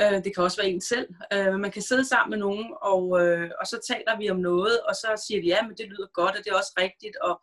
Øh, 0.00 0.24
det 0.24 0.34
kan 0.34 0.44
også 0.44 0.60
være 0.62 0.70
en 0.70 0.80
selv. 0.80 1.08
Øh, 1.32 1.54
man 1.54 1.70
kan 1.70 1.82
sidde 1.82 2.04
sammen 2.04 2.30
med 2.30 2.38
nogen, 2.38 2.74
og, 2.82 3.02
øh, 3.22 3.50
og 3.60 3.66
så 3.66 3.80
taler 3.88 4.18
vi 4.18 4.30
om 4.30 4.36
noget, 4.36 4.80
og 4.80 4.94
så 4.94 5.24
siger 5.26 5.40
de, 5.40 5.46
ja, 5.46 5.66
men 5.66 5.76
det 5.76 5.86
lyder 5.86 6.06
godt, 6.12 6.36
og 6.36 6.44
det 6.44 6.50
er 6.50 6.56
også 6.56 6.74
rigtigt, 6.78 7.16
og 7.16 7.42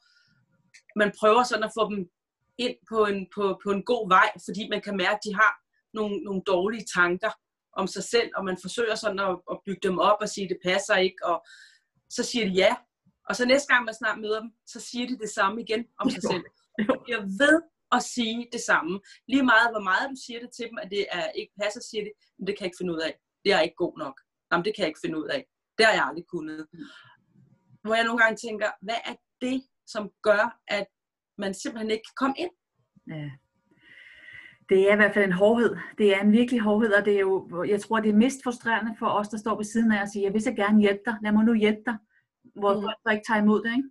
man 0.96 1.12
prøver 1.20 1.44
sådan 1.44 1.64
at 1.64 1.76
få 1.78 1.90
dem 1.90 2.10
ind 2.58 2.76
på 2.90 3.06
en, 3.06 3.28
på, 3.36 3.60
på 3.64 3.72
en 3.72 3.84
god 3.84 4.10
vej, 4.10 4.30
fordi 4.46 4.70
man 4.70 4.82
kan 4.82 4.98
mærke, 4.98 5.16
at 5.16 5.24
de 5.26 5.36
har 5.36 5.54
nogle, 5.94 6.18
nogle 6.18 6.42
dårlige 6.48 6.86
tanker 6.96 7.32
om 7.74 7.88
sig 7.88 8.04
selv, 8.04 8.30
og 8.36 8.46
man 8.46 8.58
forsøger 8.62 8.96
sådan 8.96 9.20
at, 9.20 9.36
at 9.52 9.58
bygge 9.66 9.88
dem 9.88 10.00
op 10.00 10.18
og 10.22 10.30
sige, 10.30 10.46
at 10.46 10.50
det 10.50 10.60
passer 10.64 10.96
ikke, 10.96 11.26
og 11.26 11.46
så 12.10 12.24
siger 12.24 12.46
de 12.46 12.52
ja, 12.52 12.76
og 13.30 13.36
så 13.36 13.46
næste 13.46 13.74
gang 13.74 13.86
man 13.86 13.94
snart 13.94 14.20
møder 14.20 14.40
dem, 14.42 14.52
så 14.66 14.80
siger 14.80 15.08
de 15.08 15.18
det 15.18 15.30
samme 15.30 15.62
igen 15.62 15.86
om 16.00 16.10
sig 16.10 16.24
selv. 16.24 16.44
Jeg 17.14 17.22
ved 17.42 17.62
at 17.92 18.04
sige 18.04 18.48
det 18.52 18.62
samme. 18.62 19.02
Lige 19.28 19.44
meget, 19.44 19.70
hvor 19.74 19.84
meget 19.90 20.10
du 20.10 20.16
siger 20.26 20.40
det 20.40 20.52
til 20.58 20.66
dem, 20.70 20.78
at 20.84 20.90
det 20.92 21.06
er, 21.12 21.26
ikke 21.40 21.54
passer, 21.62 21.82
siger 21.90 22.04
de, 22.04 22.12
men 22.38 22.48
det 22.48 22.54
kan 22.56 22.64
jeg 22.64 22.70
ikke 22.70 22.82
finde 22.82 22.94
ud 22.94 23.02
af. 23.08 23.14
Det 23.44 23.54
er 23.54 23.62
ikke 23.62 23.82
god 23.86 23.98
nok. 23.98 24.16
Jamen, 24.52 24.66
det 24.66 24.76
kan 24.76 24.82
jeg 24.84 24.92
ikke 24.92 25.04
finde 25.06 25.20
ud 25.22 25.28
af. 25.36 25.42
Det 25.78 25.86
har 25.86 25.94
jeg 25.94 26.06
aldrig 26.10 26.26
kunnet. 26.28 26.68
Hvor 27.84 27.96
jeg 27.96 28.06
nogle 28.06 28.22
gange 28.24 28.38
tænker, 28.48 28.70
hvad 28.82 29.00
er 29.10 29.16
det, 29.42 29.64
som 29.88 30.12
gør, 30.24 30.44
at 30.68 30.88
man 31.38 31.54
simpelthen 31.54 31.92
ikke 31.92 32.08
kan 32.10 32.20
komme 32.24 32.36
ind. 32.38 32.54
Ja. 33.08 33.30
Det 34.70 34.90
er 34.90 34.94
i 34.94 34.96
hvert 34.96 35.14
fald 35.14 35.26
en 35.26 35.42
hårdhed. 35.44 35.76
Det 35.98 36.16
er 36.16 36.22
en 36.22 36.32
virkelig 36.32 36.62
hårdhed, 36.62 36.94
og 36.94 37.06
det 37.06 37.16
er 37.16 37.20
jo, 37.20 37.64
jeg 37.68 37.82
tror, 37.82 38.00
det 38.00 38.10
er 38.10 38.24
mest 38.26 38.44
frustrerende 38.44 38.96
for 39.00 39.08
os, 39.08 39.30
der 39.30 39.38
står 39.38 39.56
ved 39.56 39.66
siden 39.66 39.92
af 39.92 40.02
og 40.02 40.08
siger, 40.08 40.24
jeg 40.28 40.34
vil 40.34 40.42
så 40.42 40.54
gerne 40.54 40.82
hjælpe 40.82 41.02
dig, 41.06 41.16
lad 41.24 41.32
mig 41.32 41.46
nu 41.46 41.54
hjælpe 41.54 41.82
dig, 41.86 41.98
hvor 42.56 42.74
Mm. 42.76 42.82
folk 42.82 42.98
så 43.06 43.10
ikke 43.12 43.24
tager 43.28 43.42
imod 43.42 43.64
det, 43.64 43.72
ikke? 43.78 43.90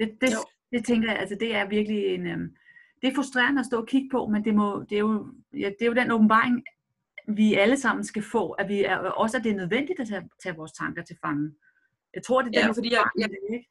Det, 0.00 0.20
det, 0.20 0.30
Jo. 0.36 0.42
det 0.72 0.86
tænker 0.86 1.10
jeg, 1.10 1.18
altså 1.20 1.36
det 1.40 1.54
er 1.54 1.68
virkelig 1.68 2.06
en, 2.14 2.26
øhm, 2.26 2.56
det 3.02 3.08
er 3.10 3.14
frustrerende 3.14 3.60
at 3.60 3.66
stå 3.66 3.76
og 3.80 3.86
kigge 3.86 4.08
på, 4.12 4.26
men 4.26 4.44
det, 4.44 4.54
må, 4.54 4.84
det, 4.88 4.92
er, 4.92 4.98
jo, 5.08 5.32
ja, 5.52 5.68
det 5.78 5.82
er 5.82 5.86
jo 5.86 5.94
den 5.94 6.10
åbenbaring, 6.10 6.64
vi 7.28 7.54
alle 7.54 7.76
sammen 7.78 8.04
skal 8.04 8.22
få, 8.22 8.50
at 8.50 8.68
vi 8.68 8.84
er, 8.84 8.96
også 8.98 9.36
at 9.36 9.44
det 9.44 9.52
er 9.52 9.56
nødvendigt 9.56 10.00
at 10.00 10.08
tage, 10.08 10.28
tage 10.42 10.56
vores 10.56 10.72
tanker 10.72 11.02
til 11.02 11.16
fange. 11.24 11.54
Jeg 12.14 12.22
tror, 12.22 12.42
det 12.42 12.56
er 12.56 12.60
Ja, 12.60 12.66
den 12.66 12.74
fordi 12.74 12.92
jeg- 12.92 13.10
jeg- 13.18 13.28
det 13.30 13.38
ikke? 13.52 13.68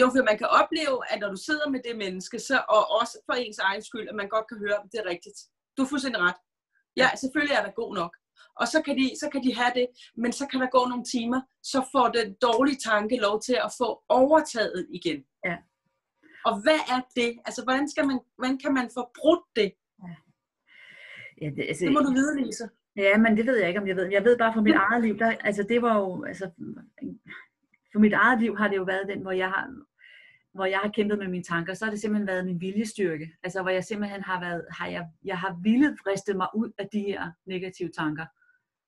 Jo, 0.00 0.06
for 0.06 0.24
man 0.30 0.38
kan 0.38 0.46
opleve, 0.60 0.96
at 1.12 1.20
når 1.20 1.30
du 1.30 1.36
sidder 1.36 1.68
med 1.68 1.80
det 1.88 1.96
menneske, 1.96 2.38
så, 2.38 2.56
og 2.68 2.82
også 3.00 3.18
for 3.26 3.32
ens 3.32 3.58
egen 3.58 3.82
skyld, 3.82 4.08
at 4.08 4.14
man 4.14 4.28
godt 4.28 4.46
kan 4.48 4.58
høre, 4.58 4.74
at 4.84 4.88
det 4.92 5.00
er 5.04 5.08
rigtigt. 5.14 5.38
Du 5.76 5.82
er 5.82 5.86
fuldstændig 5.92 6.20
ret. 6.20 6.34
Ja, 6.96 7.08
selvfølgelig 7.22 7.54
er 7.54 7.64
der 7.66 7.72
god 7.82 7.94
nok. 7.94 8.12
Og 8.60 8.68
så 8.68 8.82
kan, 8.84 8.96
de, 8.98 9.10
så 9.20 9.28
kan 9.32 9.42
de 9.42 9.54
have 9.54 9.72
det, 9.74 9.86
men 10.16 10.32
så 10.32 10.46
kan 10.46 10.60
der 10.60 10.68
gå 10.76 10.88
nogle 10.88 11.04
timer, 11.04 11.40
så 11.62 11.88
får 11.92 12.08
den 12.08 12.36
dårlige 12.42 12.78
tanke 12.90 13.16
lov 13.16 13.40
til 13.46 13.56
at 13.66 13.70
få 13.80 13.88
overtaget 14.08 14.86
igen. 14.98 15.24
Ja. 15.44 15.56
Og 16.48 16.62
hvad 16.62 16.80
er 16.94 17.00
det? 17.16 17.30
Altså, 17.46 17.60
hvordan, 17.64 17.88
skal 17.88 18.06
man, 18.06 18.18
hvordan 18.36 18.58
kan 18.58 18.72
man 18.74 18.86
få 18.96 19.02
brudt 19.18 19.44
det? 19.56 19.72
Ja, 21.40 21.50
det, 21.56 21.64
altså, 21.68 21.84
Det 21.84 21.92
må 21.92 22.00
du 22.00 22.12
vide, 22.12 22.42
Lisa. 22.42 22.66
Ja, 22.96 23.18
men 23.18 23.36
det 23.36 23.46
ved 23.46 23.56
jeg 23.58 23.68
ikke, 23.68 23.80
om 23.80 23.88
jeg 23.88 23.96
ved. 23.96 24.06
Jeg 24.10 24.24
ved 24.24 24.38
bare 24.38 24.52
fra 24.54 24.60
mit 24.60 24.74
eget 24.74 25.02
liv, 25.04 25.18
der, 25.18 25.30
altså 25.40 25.62
det 25.62 25.82
var 25.82 25.98
jo, 25.98 26.24
altså, 26.24 26.50
for 27.92 27.98
mit 27.98 28.12
eget 28.12 28.40
liv 28.40 28.56
har 28.56 28.68
det 28.68 28.76
jo 28.76 28.82
været 28.82 29.08
den, 29.08 29.20
hvor 29.22 29.32
jeg 29.32 29.48
har, 29.48 29.64
hvor 30.54 30.64
jeg 30.64 30.78
har 30.78 30.88
kæmpet 30.90 31.18
med 31.18 31.28
mine 31.28 31.44
tanker, 31.44 31.74
så 31.74 31.84
har 31.84 31.90
det 31.90 32.00
simpelthen 32.00 32.26
været 32.26 32.44
min 32.46 32.60
viljestyrke. 32.60 33.30
Altså 33.42 33.62
hvor 33.62 33.70
jeg 33.70 33.84
simpelthen 33.84 34.22
har 34.22 34.40
været, 34.40 34.64
har 34.70 34.86
jeg, 34.86 35.08
jeg 35.24 35.38
har 35.38 35.58
villet 35.62 35.98
vriste 36.04 36.34
mig 36.34 36.48
ud 36.54 36.70
af 36.78 36.88
de 36.92 37.00
her 37.00 37.30
negative 37.46 37.90
tanker. 37.98 38.26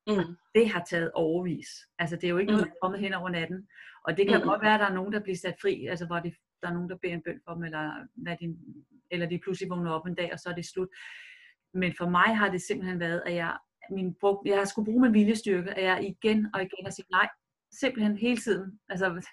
Mm. 0.06 0.36
Det 0.54 0.68
har 0.68 0.84
taget 0.90 1.10
overvis. 1.14 1.68
Altså 1.98 2.16
det 2.16 2.24
er 2.24 2.28
jo 2.28 2.38
ikke 2.38 2.52
noget, 2.52 2.66
der 2.66 2.70
er 2.72 2.76
kommet 2.82 3.00
hen 3.00 3.14
over 3.14 3.28
natten. 3.28 3.68
Og 4.04 4.16
det 4.16 4.28
kan 4.28 4.40
Mm. 4.40 4.46
godt 4.48 4.62
være, 4.62 4.74
at 4.74 4.80
der 4.80 4.86
er 4.86 4.94
nogen, 4.94 5.12
der 5.12 5.20
bliver 5.20 5.36
sat 5.36 5.54
fri, 5.62 5.86
altså 5.86 6.06
hvor 6.06 6.18
de, 6.20 6.32
der 6.62 6.68
er 6.68 6.72
nogen, 6.72 6.90
der 6.90 6.96
beder 7.02 7.14
en 7.14 7.22
bøn 7.22 7.40
for 7.44 7.54
dem, 7.54 7.64
eller, 7.64 7.92
hvad 8.14 8.36
de, 8.40 8.56
eller 9.10 9.26
de 9.28 9.38
pludselig 9.38 9.70
vågner 9.70 9.90
op 9.90 10.06
en 10.06 10.14
dag, 10.14 10.32
og 10.32 10.38
så 10.38 10.48
er 10.50 10.54
det 10.54 10.64
slut. 10.66 10.88
Men 11.74 11.94
for 11.98 12.08
mig 12.08 12.36
har 12.36 12.50
det 12.50 12.62
simpelthen 12.62 13.00
været, 13.00 13.22
at 13.26 13.34
jeg, 13.34 13.56
min, 13.90 14.14
brug, 14.20 14.42
jeg 14.46 14.58
har 14.58 14.64
skulle 14.64 14.86
bruge 14.86 15.02
min 15.02 15.14
viljestyrke, 15.14 15.70
at 15.70 15.84
jeg 15.84 16.04
igen 16.04 16.46
og 16.54 16.62
igen 16.62 16.84
har 16.84 16.90
sagt 16.90 17.10
nej. 17.10 17.28
Simpelthen 17.80 18.16
hele 18.16 18.36
tiden. 18.36 18.80
Altså, 18.88 19.26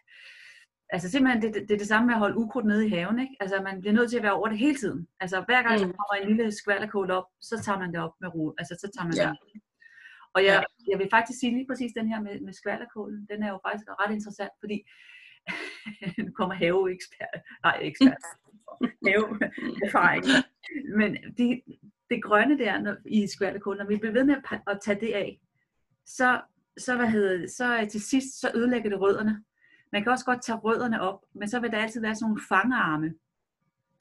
altså 0.94 1.12
simpelthen, 1.12 1.42
det, 1.42 1.54
det, 1.54 1.62
det 1.68 1.74
er 1.74 1.78
det 1.78 1.88
samme 1.88 2.06
med 2.08 2.14
at 2.16 2.20
holde 2.20 2.38
ukrudt 2.38 2.66
nede 2.66 2.86
i 2.88 2.90
haven. 2.90 3.20
Ikke? 3.20 3.36
Altså 3.40 3.62
man 3.64 3.80
bliver 3.82 3.94
nødt 3.94 4.10
til 4.10 4.18
at 4.18 4.24
være 4.24 4.34
over 4.40 4.48
det 4.48 4.58
hele 4.58 4.76
tiden. 4.76 5.08
Altså 5.20 5.38
hver 5.48 5.62
gang 5.64 5.80
der 5.80 5.88
Mm. 5.88 5.94
kommer 6.00 6.14
en 6.22 6.28
lille 6.36 6.52
skvalderkål 6.52 7.12
op, 7.12 7.28
så 7.42 7.56
tager 7.66 7.80
man 7.80 7.92
det 7.94 8.00
op 8.02 8.14
med 8.22 8.30
ro. 8.36 8.54
Altså 8.58 8.74
så 8.82 8.88
tager 8.96 9.08
man 9.08 9.16
Ja. 9.18 9.22
det 9.22 9.30
op. 9.30 9.38
Og 10.36 10.44
jeg, 10.46 10.64
Ja. 10.88 10.92
jeg 10.92 11.00
vil 11.00 11.08
faktisk 11.12 11.40
sige 11.40 11.54
lige 11.58 11.68
præcis 11.70 11.92
den 12.00 12.08
her 12.08 12.22
med, 12.22 12.40
med 12.42 12.54
skvalderkålen, 12.54 13.28
den 13.32 13.44
er 13.44 13.50
jo 13.50 13.60
faktisk 13.68 13.88
ret 14.02 14.14
interessant, 14.14 14.52
fordi 14.64 14.78
nu 16.28 16.32
kommer 16.40 16.56
haveekspert, 16.56 17.38
nej 17.64 17.78
ekspert, 17.82 18.24
haveerfaring. 19.08 20.24
Men 21.00 21.18
de, 21.38 21.62
det 22.10 22.24
grønne 22.24 22.58
der 22.58 22.82
når, 22.82 22.96
i 23.06 23.28
skvalderkålen, 23.28 23.80
når 23.80 23.88
vi 23.88 23.98
bliver 23.98 24.14
ved 24.14 24.24
med 24.24 24.36
at, 24.52 24.60
at 24.68 24.80
tage 24.86 25.00
det 25.00 25.14
af, 25.14 25.40
så, 26.06 26.42
så, 26.78 26.96
hvad 26.96 27.08
hedder 27.08 27.38
det, 27.38 27.52
så 27.52 27.80
øh, 27.82 27.90
til 27.90 28.02
sidst, 28.02 28.40
så 28.42 28.52
ødelægger 28.56 28.90
det 28.90 29.02
rødderne. 29.02 29.44
Man 29.94 30.04
kan 30.04 30.12
også 30.12 30.26
godt 30.26 30.42
tage 30.42 30.58
rødderne 30.58 31.02
op, 31.02 31.26
men 31.34 31.50
så 31.50 31.60
vil 31.60 31.72
der 31.72 31.78
altid 31.78 32.02
være 32.02 32.16
sådan 32.16 32.26
nogle 32.30 32.42
fangarme 32.50 33.14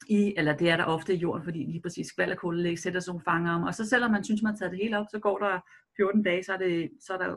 i, 0.07 0.33
eller 0.37 0.55
det 0.57 0.69
er 0.69 0.77
der 0.77 0.83
ofte 0.83 1.13
i 1.13 1.17
jorden, 1.17 1.43
fordi 1.43 1.59
lige 1.63 1.81
præcis 1.81 2.07
skvalderkålen 2.07 2.77
sætter 2.77 2.99
sådan 2.99 3.11
nogle 3.11 3.23
fangarme, 3.23 3.67
og 3.67 3.75
så 3.75 3.85
selvom 3.89 4.11
man 4.11 4.23
synes, 4.23 4.41
man 4.41 4.51
har 4.53 4.57
taget 4.57 4.71
det 4.71 4.79
hele 4.79 4.97
op, 4.97 5.05
så 5.11 5.19
går 5.19 5.37
der 5.37 5.59
14 5.97 6.23
dage, 6.23 6.43
så 6.43 6.53
er, 6.53 6.57
det, 6.57 6.91
så 6.99 7.13
er 7.13 7.17
der 7.17 7.35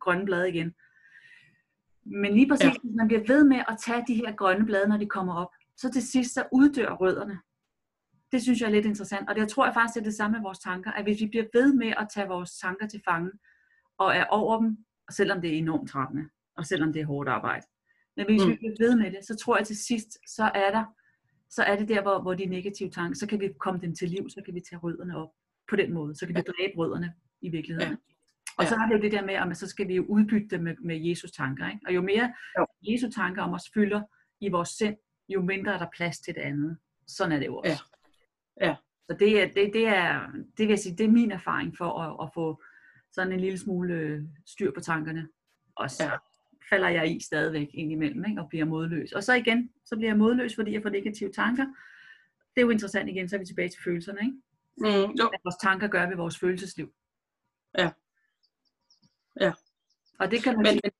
grønne 0.00 0.24
blade 0.24 0.48
igen. 0.48 0.74
Men 2.04 2.34
lige 2.34 2.48
præcis, 2.48 2.64
Ja. 2.64 2.68
ja. 2.70 2.80
hvis 2.82 2.96
man 2.96 3.06
bliver 3.06 3.22
ved 3.26 3.44
med 3.44 3.60
at 3.68 3.76
tage 3.86 4.04
de 4.08 4.14
her 4.14 4.32
grønne 4.36 4.66
blade, 4.66 4.88
når 4.88 4.96
de 4.96 5.06
kommer 5.06 5.34
op, 5.34 5.52
så 5.76 5.90
til 5.92 6.02
sidst, 6.02 6.34
så 6.34 6.44
uddør 6.52 6.90
rødderne. 6.92 7.38
Det 8.32 8.42
synes 8.42 8.60
jeg 8.60 8.66
er 8.66 8.70
lidt 8.70 8.86
interessant, 8.86 9.28
og 9.28 9.34
det 9.34 9.40
jeg 9.40 9.48
tror 9.48 9.64
jeg 9.64 9.74
faktisk, 9.74 9.94
det 9.94 10.00
er 10.00 10.04
det 10.04 10.14
samme 10.14 10.36
med 10.36 10.42
vores 10.42 10.58
tanker, 10.58 10.90
at 10.92 11.04
hvis 11.04 11.20
vi 11.20 11.26
bliver 11.26 11.44
ved 11.52 11.74
med 11.74 11.92
at 11.96 12.08
tage 12.14 12.28
vores 12.28 12.58
tanker 12.58 12.86
til 12.86 13.02
fange, 13.08 13.30
og 13.98 14.16
er 14.16 14.24
over 14.24 14.60
dem, 14.60 14.78
selvom 15.10 15.40
det 15.40 15.54
er 15.54 15.58
enormt 15.58 15.90
trættende, 15.90 16.28
og 16.56 16.66
selvom 16.66 16.92
det 16.92 17.02
er 17.02 17.06
hårdt 17.06 17.28
arbejde. 17.28 17.66
Men 18.16 18.26
hvis 18.26 18.42
mm. 18.44 18.50
vi 18.50 18.56
bliver 18.56 18.74
ved 18.78 18.96
med 18.96 19.10
det, 19.10 19.24
så 19.26 19.36
tror 19.36 19.56
jeg 19.56 19.66
til 19.66 19.76
sidst, 19.76 20.18
så 20.28 20.44
er 20.54 20.70
der, 20.70 20.84
så 21.50 21.62
er 21.62 21.76
det 21.76 21.88
der, 21.88 22.02
hvor, 22.02 22.22
hvor 22.22 22.34
de 22.34 22.46
negative 22.46 22.90
tanker, 22.90 23.16
så 23.16 23.26
kan 23.26 23.40
vi 23.40 23.48
komme 23.60 23.80
dem 23.80 23.94
til 23.94 24.08
liv, 24.08 24.28
så 24.30 24.42
kan 24.44 24.54
vi 24.54 24.60
tage 24.70 24.80
rødderne 24.80 25.16
op 25.16 25.28
på 25.70 25.76
den 25.76 25.92
måde, 25.92 26.14
så 26.14 26.26
kan 26.26 26.34
vi 26.34 26.40
dræbe 26.40 26.72
rødderne 26.78 27.14
i 27.40 27.48
virkeligheden. 27.48 27.90
Ja. 27.90 27.96
Og 28.58 28.66
så 28.66 28.74
Ja. 28.74 28.82
er 28.82 28.86
det 28.88 28.94
jo 28.96 29.02
det 29.02 29.12
der 29.12 29.24
med, 29.24 29.34
at 29.34 29.56
så 29.56 29.66
skal 29.66 29.88
vi 29.88 29.94
jo 29.94 30.04
udbytte 30.04 30.48
det 30.48 30.60
med, 30.62 30.74
med 30.80 30.96
Jesus 30.96 31.32
tanker. 31.32 31.68
Ikke? 31.68 31.80
Og 31.86 31.94
jo 31.94 32.02
mere 32.02 32.34
Jo. 32.58 32.66
Jesu 32.82 33.10
tanker 33.10 33.42
om 33.42 33.52
os 33.52 33.70
fylder 33.74 34.02
i 34.40 34.48
vores 34.48 34.68
sind, 34.68 34.96
jo 35.28 35.42
mindre 35.42 35.74
er 35.74 35.78
der 35.78 35.86
plads 35.96 36.18
til 36.20 36.34
det 36.34 36.40
andet. 36.40 36.78
Sådan 37.06 37.32
er 37.32 37.38
det 37.38 37.46
jo 37.46 37.56
også. 37.56 37.82
Ja. 38.60 38.66
Ja. 38.66 38.76
Så 39.10 39.16
det 39.18 39.42
er, 39.42 39.46
det, 39.46 39.70
det, 39.72 39.86
er, 39.86 40.26
det 40.32 40.58
vil 40.58 40.68
jeg 40.68 40.78
sige, 40.78 40.96
det 40.96 41.06
er 41.06 41.10
min 41.10 41.30
erfaring 41.30 41.76
for 41.76 42.00
at, 42.00 42.26
at 42.26 42.30
få 42.34 42.62
sådan 43.12 43.32
en 43.32 43.40
lille 43.40 43.58
smule 43.58 43.94
øh, 43.94 44.22
styr 44.46 44.70
på 44.74 44.80
tankerne. 44.80 45.28
Og 45.76 45.90
så 45.90 46.04
Ja. 46.04 46.10
Falder 46.74 46.88
jeg 46.88 47.16
i 47.16 47.20
stadigvæk 47.20 47.68
indimellem, 47.74 48.24
ikke? 48.28 48.40
og 48.42 48.48
bliver 48.48 48.64
modløs. 48.64 49.12
Og 49.12 49.24
så 49.24 49.34
igen, 49.34 49.70
så 49.84 49.96
bliver 49.96 50.10
jeg 50.10 50.18
modløs, 50.18 50.54
fordi 50.54 50.72
jeg 50.72 50.82
får 50.82 50.90
negative 50.90 51.32
tanker. 51.32 51.64
Det 52.54 52.60
er 52.60 52.62
jo 52.62 52.70
interessant 52.70 53.08
igen, 53.08 53.28
så 53.28 53.36
er 53.36 53.40
vi 53.40 53.46
tilbage 53.46 53.68
til 53.68 53.82
følelserne. 53.84 54.20
Ikke? 54.20 54.36
Mm. 54.76 54.86
Jo. 54.86 55.28
Hvad 55.28 55.44
vores 55.44 55.56
tanker 55.62 55.88
gør 55.88 56.08
ved 56.08 56.16
vores 56.16 56.38
følelsesliv. 56.38 56.92
Ja. 57.78 57.90
Ja. 59.40 59.52
Og 60.18 60.30
det 60.30 60.42
kan 60.42 60.54
man 60.54 60.62
Men, 60.62 60.72
sige... 60.72 60.90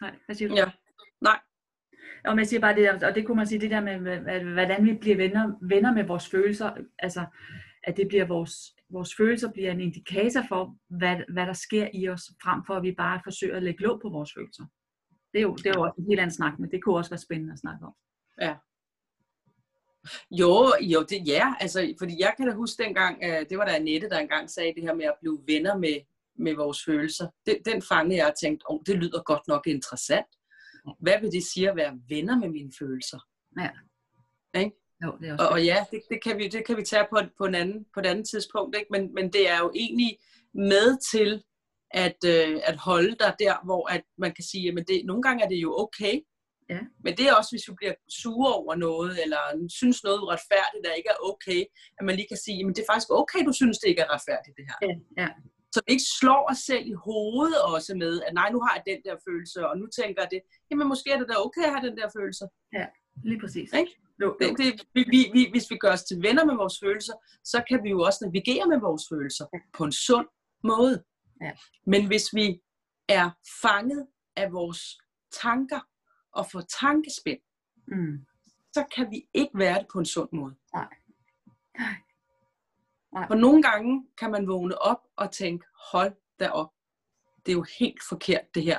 Nej, 0.00 0.14
hvad 0.26 0.36
siger 0.36 0.48
du? 0.48 0.54
ja. 0.54 0.70
Nej. 1.20 1.40
Og 2.24 2.38
jeg 2.38 2.46
siger 2.46 2.60
bare 2.60 2.74
det 2.74 3.00
der, 3.00 3.08
og 3.08 3.14
det 3.14 3.26
kunne 3.26 3.36
man 3.36 3.46
sige, 3.46 3.60
det 3.60 3.70
der 3.70 3.80
med, 3.80 3.98
hvordan 4.52 4.86
vi 4.86 4.92
bliver 4.92 5.16
venner, 5.16 5.52
venner 5.62 5.92
med 5.94 6.04
vores 6.04 6.28
følelser, 6.30 6.76
altså 6.98 7.26
at 7.82 7.96
det 7.96 8.08
bliver 8.08 8.24
vores, 8.24 8.76
vores 8.88 9.14
følelser 9.16 9.52
bliver 9.52 9.72
en 9.72 9.80
indikator 9.80 10.44
for, 10.48 10.76
hvad, 10.88 11.16
hvad 11.28 11.46
der 11.46 11.52
sker 11.52 11.88
i 11.94 12.08
os, 12.08 12.22
frem 12.42 12.64
for 12.66 12.74
at 12.74 12.82
vi 12.82 12.92
bare 12.92 13.20
forsøger 13.24 13.56
at 13.56 13.62
lægge 13.62 13.82
låg 13.82 14.00
på 14.02 14.08
vores 14.08 14.32
følelser. 14.34 14.64
Det 15.32 15.38
er 15.38 15.42
jo, 15.42 15.54
det 15.54 15.66
er 15.66 15.72
jo 15.76 15.82
også 15.82 15.94
en 15.98 16.06
helt 16.06 16.20
anden 16.20 16.34
snak, 16.34 16.58
men 16.58 16.70
det 16.70 16.84
kunne 16.84 16.96
også 16.96 17.10
være 17.10 17.18
spændende 17.18 17.52
at 17.52 17.58
snakke 17.58 17.86
om. 17.86 17.94
Ja. 18.40 18.54
Jo, 20.30 20.72
jo, 20.80 21.02
det 21.02 21.28
ja, 21.28 21.54
altså, 21.60 21.94
fordi 21.98 22.16
jeg 22.18 22.34
kan 22.36 22.46
da 22.46 22.54
huske 22.54 22.82
dengang, 22.82 23.18
øh, 23.24 23.48
det 23.50 23.58
var 23.58 23.64
der 23.64 23.74
Annette, 23.74 24.08
der 24.08 24.18
engang 24.18 24.50
sagde 24.50 24.74
det 24.74 24.82
her 24.82 24.94
med 24.94 25.04
at 25.04 25.14
blive 25.20 25.40
venner 25.46 25.76
med, 25.76 26.00
med 26.36 26.54
vores 26.54 26.84
følelser. 26.84 27.28
Den, 27.46 27.56
den 27.64 27.82
fangede 27.82 28.16
jeg 28.16 28.26
og 28.26 28.38
tænkte, 28.42 28.64
oh, 28.70 28.80
det 28.86 28.96
lyder 28.96 29.22
godt 29.22 29.48
nok 29.48 29.66
interessant. 29.66 30.26
Hvad 30.98 31.20
vil 31.20 31.32
det 31.32 31.44
sige 31.44 31.70
at 31.70 31.76
være 31.76 32.00
venner 32.08 32.38
med 32.38 32.48
mine 32.48 32.72
følelser? 32.78 33.18
Jo, 35.04 35.16
det 35.20 35.28
er 35.28 35.32
også 35.32 35.44
Og, 35.44 35.52
og 35.52 35.64
ja, 35.64 35.84
det, 35.90 36.00
det, 36.10 36.22
kan 36.22 36.38
vi, 36.38 36.48
det 36.48 36.66
kan 36.66 36.76
vi 36.76 36.82
tage 36.82 37.06
på, 37.10 37.18
på, 37.38 37.44
en 37.44 37.54
anden, 37.54 37.86
på 37.94 38.00
et 38.00 38.06
andet 38.06 38.28
tidspunkt, 38.28 38.76
ikke? 38.76 38.88
Men, 38.90 39.14
men 39.14 39.32
det 39.32 39.50
er 39.50 39.58
jo 39.58 39.72
egentlig 39.74 40.18
med 40.54 41.10
til 41.12 41.42
at, 41.94 42.18
øh, 42.34 42.60
at 42.64 42.76
holde 42.76 43.14
dig 43.22 43.32
der, 43.38 43.54
hvor 43.64 43.82
at 43.94 44.02
man 44.18 44.32
kan 44.34 44.44
sige, 44.44 44.68
at 44.68 44.84
det, 44.88 45.02
nogle 45.04 45.22
gange 45.22 45.44
er 45.44 45.48
det 45.48 45.56
jo 45.56 45.70
okay, 45.78 46.16
Ja. 46.70 46.80
men 47.04 47.12
det 47.18 47.24
er 47.28 47.34
også, 47.34 47.50
hvis 47.54 47.68
vi 47.68 47.74
bliver 47.80 47.94
sure 48.20 48.52
over 48.60 48.74
noget, 48.74 49.12
eller 49.24 49.42
synes 49.80 49.98
noget 50.06 50.20
uretfærdigt, 50.24 50.82
der 50.86 50.92
ikke 50.98 51.10
er 51.16 51.20
okay, 51.30 51.60
at 51.98 52.02
man 52.06 52.14
lige 52.18 52.28
kan 52.32 52.40
sige, 52.46 52.58
at 52.60 52.76
det 52.76 52.82
er 52.82 52.90
faktisk 52.92 53.10
okay, 53.20 53.40
du 53.48 53.52
synes, 53.60 53.78
det 53.78 53.88
ikke 53.88 54.02
er 54.06 54.10
retfærdigt, 54.14 54.54
det 54.58 54.64
her. 54.70 54.78
Ja, 54.88 54.94
ja. 55.22 55.28
Så 55.74 55.78
vi 55.86 55.90
ikke 55.94 56.08
slår 56.20 56.42
os 56.52 56.60
selv 56.70 56.84
i 56.94 56.96
hovedet 57.08 57.60
også 57.74 57.92
med, 58.02 58.12
at 58.26 58.32
nej, 58.40 58.48
nu 58.54 58.60
har 58.64 58.72
jeg 58.76 58.82
den 58.92 59.00
der 59.06 59.16
følelse, 59.28 59.58
og 59.68 59.74
nu 59.80 59.86
tænker 59.98 60.18
jeg 60.22 60.30
det, 60.34 60.40
jamen 60.70 60.86
måske 60.92 61.08
er 61.14 61.18
det 61.18 61.28
da 61.32 61.36
okay 61.46 61.64
at 61.68 61.72
have 61.74 61.84
den 61.88 61.96
der 62.00 62.08
følelse. 62.18 62.44
lige 63.30 63.40
præcis. 63.44 63.68
Ikke? 63.80 63.92
Jo, 64.22 64.28
Det, 64.40 64.46
jo. 64.50 64.54
det, 64.60 64.68
vi, 64.94 65.20
vi, 65.36 65.42
hvis 65.54 65.66
vi 65.72 65.76
gør 65.84 65.92
os 65.98 66.04
til 66.10 66.16
venner 66.26 66.44
med 66.50 66.56
vores 66.62 66.76
følelser, 66.84 67.16
så 67.52 67.58
kan 67.68 67.78
vi 67.84 67.90
jo 67.96 68.00
også 68.08 68.18
navigere 68.24 68.66
med 68.72 68.78
vores 68.86 69.04
følelser 69.12 69.46
på 69.76 69.82
en 69.88 69.92
sund 69.92 70.28
måde. 70.72 70.94
Ja. 71.42 71.52
Men 71.86 72.06
hvis 72.06 72.34
vi 72.34 72.60
er 73.08 73.30
fanget 73.62 74.06
af 74.36 74.52
vores 74.52 74.98
tanker 75.42 75.80
og 76.32 76.46
får 76.50 76.60
tankespind, 76.80 77.40
Mm. 77.86 78.26
så 78.72 78.84
kan 78.94 79.10
vi 79.10 79.28
ikke 79.34 79.58
være 79.58 79.78
det 79.78 79.86
på 79.92 79.98
en 79.98 80.06
sund 80.06 80.28
måde. 80.32 80.54
Nej. 80.74 80.88
Nej. 81.78 81.94
Nej. 83.12 83.26
For 83.26 83.34
nogle 83.34 83.62
gange 83.62 84.06
kan 84.18 84.30
man 84.30 84.48
vågne 84.48 84.78
op 84.82 84.98
og 85.16 85.30
tænke, 85.32 85.66
hold 85.92 86.12
da 86.40 86.48
op, 86.48 86.70
det 87.46 87.52
er 87.52 87.56
jo 87.56 87.66
helt 87.78 88.02
forkert 88.08 88.54
det 88.54 88.62
her. 88.62 88.78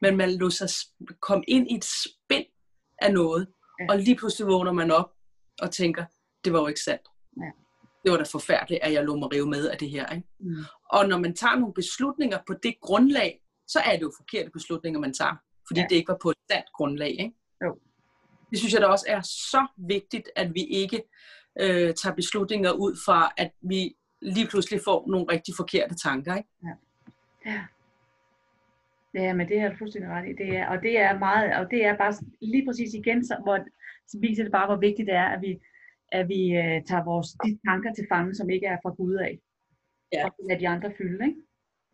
Men 0.00 0.16
man 0.16 0.32
låser 0.34 0.66
sig 0.66 0.88
komme 1.20 1.44
ind 1.48 1.70
i 1.70 1.74
et 1.74 1.84
spind 1.84 2.46
af 2.98 3.12
noget, 3.12 3.52
Ja. 3.80 3.86
og 3.90 3.98
lige 3.98 4.16
pludselig 4.16 4.46
vågner 4.46 4.72
man 4.72 4.90
op 4.90 5.12
og 5.62 5.70
tænker, 5.70 6.04
det 6.44 6.52
var 6.52 6.60
jo 6.60 6.66
ikke 6.66 6.80
sandt. 6.80 7.08
Ja. 8.04 8.10
Det 8.10 8.12
var 8.12 8.16
da 8.18 8.24
forfærdeligt, 8.32 8.82
at 8.82 8.92
jeg 8.92 9.04
lå 9.04 9.16
mig 9.16 9.32
rive 9.32 9.46
med 9.46 9.68
af 9.68 9.78
det 9.78 9.90
her. 9.90 10.06
Ikke? 10.14 10.28
Mm. 10.40 10.54
Og 10.90 11.08
når 11.08 11.18
man 11.18 11.34
tager 11.34 11.56
nogle 11.56 11.74
beslutninger 11.74 12.38
på 12.46 12.54
det 12.62 12.74
grundlag, 12.80 13.40
så 13.66 13.78
er 13.86 13.92
det 13.92 14.02
jo 14.02 14.12
forkerte 14.18 14.50
beslutninger, 14.50 15.00
man 15.00 15.12
tager. 15.12 15.36
Fordi 15.66 15.80
Ja. 15.80 15.82
ja. 15.82 15.88
det 15.88 15.96
ikke 15.96 16.08
var 16.08 16.18
på 16.22 16.30
et 16.30 16.36
sandt 16.50 16.72
grundlag. 16.72 17.10
Ikke? 17.10 17.32
Det 18.50 18.58
synes 18.58 18.74
jeg 18.74 18.80
da 18.82 18.86
også 18.86 19.06
er 19.08 19.20
så 19.20 19.66
vigtigt, 19.76 20.30
at 20.36 20.54
vi 20.54 20.64
ikke 20.64 21.02
øh, 21.60 21.94
tager 21.94 22.14
beslutninger 22.14 22.72
ud 22.72 22.96
fra, 23.06 23.32
at 23.36 23.50
vi 23.60 23.94
lige 24.22 24.48
pludselig 24.48 24.80
får 24.84 25.10
nogle 25.10 25.26
rigtig 25.32 25.54
forkerte 25.56 25.94
tanker. 25.94 26.36
Ikke? 26.36 26.48
Ja. 27.46 27.60
Ja, 29.14 29.34
men 29.34 29.48
det 29.48 29.58
er 29.58 29.68
du 29.70 29.76
fuldstændig 29.76 30.10
ret 30.10 30.28
i. 30.28 30.32
Det 30.42 30.56
er, 30.56 30.66
og 30.68 30.82
det 30.82 30.98
er 30.98 31.18
meget, 31.18 31.56
og 31.56 31.70
det 31.70 31.84
er 31.84 31.96
bare 31.96 32.14
lige 32.40 32.66
præcis 32.66 32.94
igen, 32.94 33.24
så, 33.26 33.36
hvor, 33.42 33.58
så 34.08 34.18
viser 34.20 34.42
det 34.42 34.52
bare, 34.52 34.66
hvor 34.66 34.76
vigtigt 34.76 35.06
det 35.06 35.14
er, 35.14 35.28
at 35.34 35.40
vi, 35.42 35.60
at 36.18 36.24
vi 36.32 36.40
uh, 36.62 36.78
tager 36.88 37.04
vores 37.10 37.28
de 37.44 37.58
tanker 37.68 37.90
til 37.94 38.06
fange, 38.12 38.34
som 38.34 38.50
ikke 38.50 38.66
er 38.66 38.78
fra 38.82 38.92
Gud 39.00 39.14
af. 39.14 39.34
Ja. 40.12 40.24
Og 40.24 40.30
lader 40.48 40.60
de 40.60 40.68
andre 40.68 40.90
fylde, 40.98 41.24
ikke? 41.28 41.40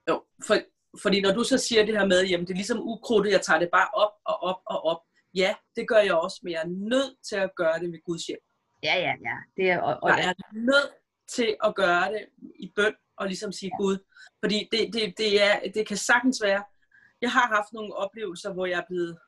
Jo, 0.09 0.17
for, 0.47 0.57
fordi 1.03 1.21
når 1.21 1.33
du 1.39 1.43
så 1.45 1.59
siger 1.59 1.83
det 1.87 1.99
her 1.99 2.07
med, 2.07 2.21
jamen 2.31 2.47
det 2.47 2.53
er 2.53 2.63
ligesom 2.63 2.81
ukrudtet, 2.91 3.31
jeg 3.33 3.43
tager 3.43 3.61
det 3.61 3.71
bare 3.79 3.89
op 4.03 4.15
og 4.31 4.37
op 4.51 4.61
og 4.67 4.79
op. 4.85 5.01
Ja, 5.35 5.55
det 5.77 5.89
gør 5.89 6.01
jeg 6.09 6.15
også, 6.15 6.39
men 6.43 6.53
jeg 6.53 6.63
er 6.65 6.73
nødt 6.93 7.15
til 7.29 7.37
at 7.37 7.51
gøre 7.57 7.79
det 7.81 7.91
med 7.91 8.01
Guds 8.05 8.25
hjælp. 8.27 8.47
Ja, 8.83 8.95
ja, 9.07 9.13
ja. 9.29 9.37
Det 9.57 9.71
er, 9.71 9.79
og, 9.81 9.99
og, 10.03 10.09
Jeg 10.09 10.29
er 10.29 10.55
nødt 10.71 10.93
til 11.37 11.57
at 11.65 11.75
gøre 11.75 12.13
det 12.13 12.27
i 12.65 12.73
bøn 12.77 12.95
og 13.17 13.27
ligesom 13.27 13.53
sige 13.53 13.73
Gud. 13.81 13.97
Fordi 14.43 14.69
det, 14.73 14.81
det, 14.95 15.15
det, 15.19 15.43
er, 15.43 15.55
det 15.75 15.89
kan 15.89 15.97
sagtens 15.97 16.39
være, 16.45 16.63
jeg 17.23 17.31
har 17.31 17.47
haft 17.57 17.73
nogle 17.73 17.95
oplevelser, 17.95 18.53
hvor 18.53 18.67
jeg 18.67 18.79
er 18.79 18.89
blevet 18.89 19.19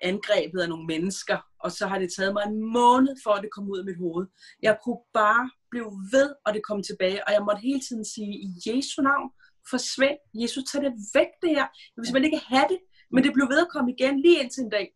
angrebet 0.00 0.60
af 0.60 0.68
nogle 0.68 0.86
mennesker, 0.86 1.38
og 1.58 1.72
så 1.72 1.86
har 1.86 1.98
det 1.98 2.10
taget 2.16 2.32
mig 2.32 2.44
en 2.46 2.58
måned 2.78 3.14
for, 3.24 3.30
at 3.30 3.42
det 3.42 3.50
kom 3.52 3.70
ud 3.70 3.78
af 3.78 3.84
mit 3.84 3.98
hoved. 3.98 4.26
Jeg 4.62 4.78
kunne 4.84 5.02
bare 5.14 5.50
blive 5.70 5.90
ved, 6.12 6.34
og 6.44 6.54
det 6.54 6.62
kom 6.68 6.82
tilbage, 6.82 7.24
og 7.26 7.32
jeg 7.32 7.42
måtte 7.42 7.60
hele 7.60 7.80
tiden 7.80 8.04
sige, 8.04 8.32
i 8.46 8.48
Jesu 8.66 9.02
navn, 9.02 9.30
forsvind. 9.70 10.18
Jesus, 10.34 10.64
tag 10.64 10.82
det 10.82 10.92
væk 11.14 11.30
det 11.42 11.50
her. 11.50 11.66
Jeg 11.90 11.96
vil 11.96 12.06
simpelthen 12.06 12.32
ikke 12.32 12.46
have 12.54 12.68
det, 12.72 12.80
men 13.12 13.24
det 13.24 13.32
blev 13.32 13.46
ved 13.52 13.60
at 13.66 13.72
komme 13.74 13.92
igen 13.96 14.20
lige 14.20 14.40
indtil 14.42 14.62
en 14.62 14.70
dag. 14.70 14.86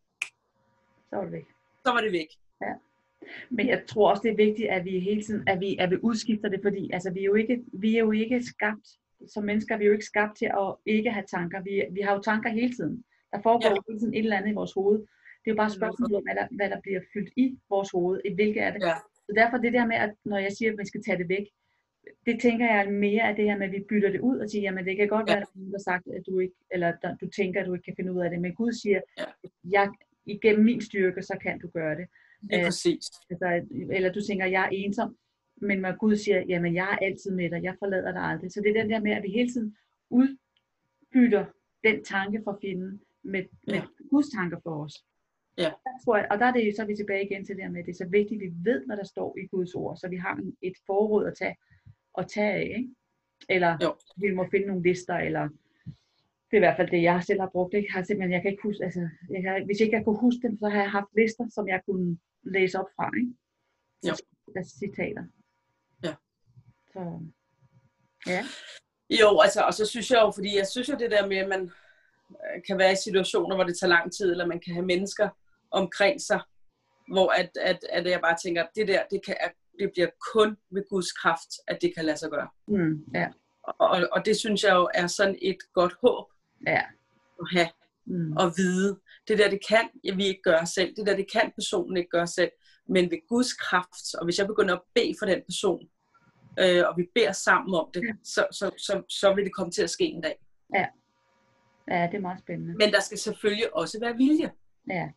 så 1.11 1.17
er 1.17 1.25
det 1.25 1.33
væk. 1.33 1.47
Så 1.85 1.93
var 1.93 2.01
det 2.01 2.13
væk. 2.13 2.31
Men 3.51 3.69
jeg 3.69 3.85
tror 3.89 4.11
også, 4.11 4.23
det 4.23 4.33
er 4.33 4.47
vigtigt, 4.47 4.69
at 4.69 4.85
vi 4.85 5.01
hele 5.01 5.23
tiden, 5.23 5.49
at 5.49 5.61
vi, 5.61 5.77
at 5.79 5.91
vi 5.91 5.97
udskifter 6.03 6.49
det, 6.49 6.61
fordi 6.63 6.91
altså, 6.93 7.11
vi, 7.11 7.21
er 7.21 7.25
jo 7.25 7.35
ikke, 7.35 7.65
vi 7.73 7.97
er 7.97 8.01
jo 8.01 8.11
ikke 8.11 8.43
skabt, 8.43 8.87
som 9.33 9.45
mennesker, 9.45 9.77
vi 9.77 9.85
er 9.85 9.87
jo 9.87 9.93
ikke 9.93 10.13
skabt 10.15 10.39
til 10.39 10.47
at 10.47 10.75
ikke 10.87 11.11
have 11.11 11.27
tanker. 11.31 11.63
Vi, 11.63 11.83
vi 11.95 12.01
har 12.01 12.13
jo 12.15 12.21
tanker 12.21 12.51
hele 12.51 12.75
tiden. 12.75 13.05
Der 13.33 13.41
foregår 13.43 13.71
Ja. 13.71 13.77
ja. 13.93 13.99
tiden 13.99 14.15
et 14.15 14.19
eller 14.19 14.37
andet 14.37 14.51
i 14.51 14.55
vores 14.55 14.73
hoved. 14.73 14.99
Det 15.41 15.47
er 15.47 15.55
jo 15.55 15.57
bare 15.57 15.67
et 15.67 15.73
spørgsmål 15.81 16.15
om, 16.15 16.23
hvad 16.23 16.35
der, 16.35 16.47
hvad 16.51 16.71
der 16.71 16.81
bliver 16.81 17.01
fyldt 17.13 17.33
i 17.37 17.59
vores 17.69 17.91
hoved, 17.91 18.21
i 18.25 18.35
hvilke 18.35 18.61
er 18.61 18.73
det. 18.73 18.81
Ja. 18.83 18.95
Så 19.27 19.33
derfor 19.41 19.57
det 19.57 19.73
der 19.73 19.87
med, 19.87 19.97
at 19.97 20.13
når 20.25 20.39
jeg 20.39 20.53
siger, 20.53 20.73
at 20.73 20.79
vi 20.79 20.85
skal 20.87 21.03
tage 21.03 21.19
det 21.19 21.29
væk, 21.29 21.47
det 22.27 22.41
tænker 22.41 22.67
jeg 22.75 22.93
mere 22.93 23.23
af 23.29 23.37
det 23.37 23.45
her 23.45 23.59
med, 23.59 23.67
at 23.67 23.73
vi 23.73 23.85
bytter 23.89 24.11
det 24.11 24.21
ud 24.21 24.39
og 24.39 24.51
siger, 24.51 24.63
jamen 24.63 24.85
det 24.87 24.97
kan 24.97 25.09
godt 25.09 25.29
Ja. 25.29 25.35
være, 25.35 25.43
at 25.43 25.49
der 25.55 25.61
er 25.67 25.71
har 25.71 25.79
sagt, 25.79 26.05
at 26.17 26.23
du 26.27 26.39
ikke, 26.39 26.55
eller 26.71 26.93
du 27.21 27.27
tænker, 27.31 27.61
at 27.61 27.67
du 27.67 27.75
ikke 27.75 27.85
kan 27.85 27.97
finde 27.97 28.13
ud 28.13 28.21
af 28.21 28.31
det. 28.31 28.41
Men 28.41 28.55
Gud 28.55 28.73
siger, 28.73 29.01
Ja. 29.19 29.25
jeg, 29.71 29.91
igennem 30.27 30.65
min 30.65 30.81
styrke, 30.81 31.23
så 31.23 31.37
kan 31.43 31.59
du 31.61 31.69
gøre 31.69 31.95
det. 31.97 32.07
Lige 32.43 32.61
Øh, 32.61 32.65
præcis. 32.65 33.05
Altså, 33.31 33.47
eller 33.93 34.13
du 34.13 34.21
tænker, 34.29 34.47
jeg 34.47 34.65
er 34.65 34.69
ensom, 34.73 35.17
men 35.61 35.79
når 35.79 35.97
Gud 35.97 36.17
siger, 36.17 36.41
jamen 36.49 36.75
jeg 36.75 36.89
er 36.93 37.07
altid 37.07 37.31
med 37.31 37.51
dig, 37.51 37.63
jeg 37.63 37.75
forlader 37.79 38.13
dig 38.13 38.23
aldrig. 38.23 38.53
Så 38.53 38.61
det 38.61 38.71
er 38.77 38.83
den 38.83 38.91
der 38.91 39.01
med, 39.01 39.13
at 39.13 39.23
vi 39.23 39.29
hele 39.29 39.51
tiden 39.53 39.77
udbytter 40.11 41.45
den 41.85 42.05
tanke 42.05 42.41
for 42.45 42.59
fjenden 42.63 43.01
med, 43.23 43.45
med 43.67 43.75
Ja. 43.75 43.83
Guds 44.11 44.29
tanker 44.29 44.59
for 44.63 44.85
os. 44.85 45.05
Ja. 45.59 45.63
Der 45.85 45.95
tror 46.05 46.17
jeg, 46.17 46.27
og 46.31 46.39
der 46.39 46.47
er 46.47 46.53
det, 46.53 46.77
så 46.77 46.83
er 46.83 46.87
vi 46.87 46.97
tilbage 46.97 47.27
igen 47.27 47.45
til 47.45 47.57
det 47.57 47.65
her 47.65 47.71
med, 47.71 47.81
at 47.81 47.87
det 47.87 47.93
er 47.93 48.05
så 48.05 48.09
vigtigt, 48.11 48.43
at 48.43 48.49
vi 48.49 48.55
ved, 48.71 48.87
hvad 48.87 48.97
der 48.97 49.05
står 49.05 49.39
i 49.39 49.47
Guds 49.47 49.75
ord, 49.75 49.97
så 49.97 50.09
vi 50.09 50.17
har 50.17 50.35
en- 50.37 50.57
et 50.63 50.77
forråd 50.87 51.27
at 51.27 51.35
tage, 51.39 51.57
at 52.19 52.29
tage 52.29 52.53
af. 52.53 52.75
Ikke? 52.79 52.95
Eller 53.49 53.79
Jo. 53.83 53.95
vi 54.17 54.35
må 54.35 54.47
finde 54.51 54.67
nogle 54.67 54.83
lister, 54.83 55.15
eller 55.17 55.49
det 56.51 56.57
er 56.57 56.63
i 56.63 56.67
hvert 56.67 56.77
fald 56.77 56.91
det, 56.91 57.03
jeg 57.03 57.23
selv 57.25 57.41
har 57.41 57.49
brugt. 57.53 57.75
Ikke? 57.75 57.93
Har 57.93 58.03
simpelthen, 58.03 58.33
jeg 58.33 58.43
kan 58.43 58.51
ikke 58.51 58.63
huske, 58.63 58.85
altså, 58.85 59.09
jeg 59.31 59.43
kan, 59.43 59.65
hvis 59.67 59.81
ikke 59.81 59.97
jeg 59.97 60.05
kunne 60.05 60.21
huske 60.21 60.43
dem, 60.43 60.59
så 60.59 60.69
har 60.69 60.81
jeg 60.81 60.91
haft 60.91 61.11
lister, 61.17 61.49
som 61.49 61.69
jeg 61.69 61.81
kunne 61.87 62.19
læse 62.43 62.79
op 62.81 62.87
fra. 62.97 63.11
Ikke? 63.17 63.33
Jo. 64.09 64.15
Altså 64.57 64.77
citater. 64.79 65.25
Ja. 66.05 66.15
Så, 66.93 67.01
ja. 68.27 68.43
Jo, 69.21 69.41
altså, 69.45 69.61
og 69.69 69.75
så 69.75 69.87
synes 69.87 70.11
jeg 70.11 70.21
jo, 70.25 70.31
fordi 70.31 70.57
jeg 70.57 70.67
synes 70.67 70.89
jo 70.89 70.95
det 70.99 71.11
der 71.11 71.27
med, 71.29 71.37
at 71.37 71.49
man 71.49 71.71
kan 72.67 72.79
være 72.79 72.93
i 72.93 72.97
situationer, 73.05 73.55
hvor 73.57 73.65
det 73.65 73.79
tager 73.79 73.89
lang 73.89 74.13
tid, 74.13 74.31
eller 74.31 74.47
man 74.47 74.61
kan 74.61 74.75
have 74.75 74.87
mennesker 74.87 75.29
omkring 75.71 76.21
sig, 76.21 76.41
hvor 77.13 77.29
at, 77.31 77.51
at, 77.61 77.79
at 77.91 78.07
jeg 78.07 78.21
bare 78.21 78.37
tænker, 78.45 78.67
det 78.77 78.89
der, 78.89 79.03
det, 79.11 79.25
kan, 79.27 79.37
at 79.41 79.53
det 79.79 79.91
bliver 79.93 80.09
kun 80.33 80.57
ved 80.71 80.83
Guds 80.91 81.13
kraft, 81.13 81.49
at 81.69 81.79
det 81.83 81.95
kan 81.95 82.05
lade 82.05 82.17
sig 82.17 82.31
gøre. 82.31 82.49
Mm, 82.69 83.05
ja. 83.15 83.29
Og, 83.63 84.09
og, 84.13 84.25
det 84.27 84.37
synes 84.37 84.65
jeg 84.65 84.75
jo 84.75 84.89
er 84.95 85.07
sådan 85.07 85.39
et 85.43 85.57
godt 85.75 85.95
håb 86.03 86.27
Ja. 86.67 86.81
at 87.41 87.47
have 87.53 87.69
Mm. 88.07 88.33
og 88.37 88.53
vide. 88.57 88.99
Det 89.29 89.39
der, 89.39 89.51
det 89.51 89.61
kan 89.69 89.89
ja, 90.05 90.15
vi 90.15 90.27
ikke 90.27 90.43
gøre 90.43 90.67
selv. 90.67 90.97
Det 90.97 91.07
der, 91.07 91.17
det 91.17 91.33
kan 91.33 91.53
personen 91.55 91.97
ikke 91.97 92.11
gøre 92.11 92.27
selv. 92.27 92.51
Men 92.89 93.11
ved 93.11 93.29
Guds 93.29 93.53
kraft, 93.53 94.15
og 94.19 94.25
hvis 94.25 94.39
jeg 94.39 94.47
begynder 94.47 94.75
at 94.75 94.81
bede 94.95 95.15
for 95.19 95.27
den 95.27 95.43
person, 95.49 95.89
øh, 96.61 96.83
og 96.89 96.95
vi 96.97 97.07
beder 97.15 97.33
sammen 97.33 97.75
om 97.75 97.91
det, 97.95 98.03
så, 98.25 98.47
så, 98.53 98.71
så, 98.79 99.03
så 99.09 99.35
vil 99.35 99.45
det 99.45 99.55
komme 99.55 99.73
til 99.73 99.83
at 99.83 99.91
ske 99.91 100.05
en 100.05 100.21
dag. 100.21 100.37
ja, 100.75 100.87
det 101.89 102.15
er 102.15 102.21
meget 102.21 102.39
spændende. 102.39 102.73
Men 102.75 102.89
der 102.93 103.01
skal 103.01 103.19
selvfølgelig 103.19 103.77
også 103.77 103.99
være 104.01 104.17
vilje. 104.17 104.51
Ja. 104.89 105.11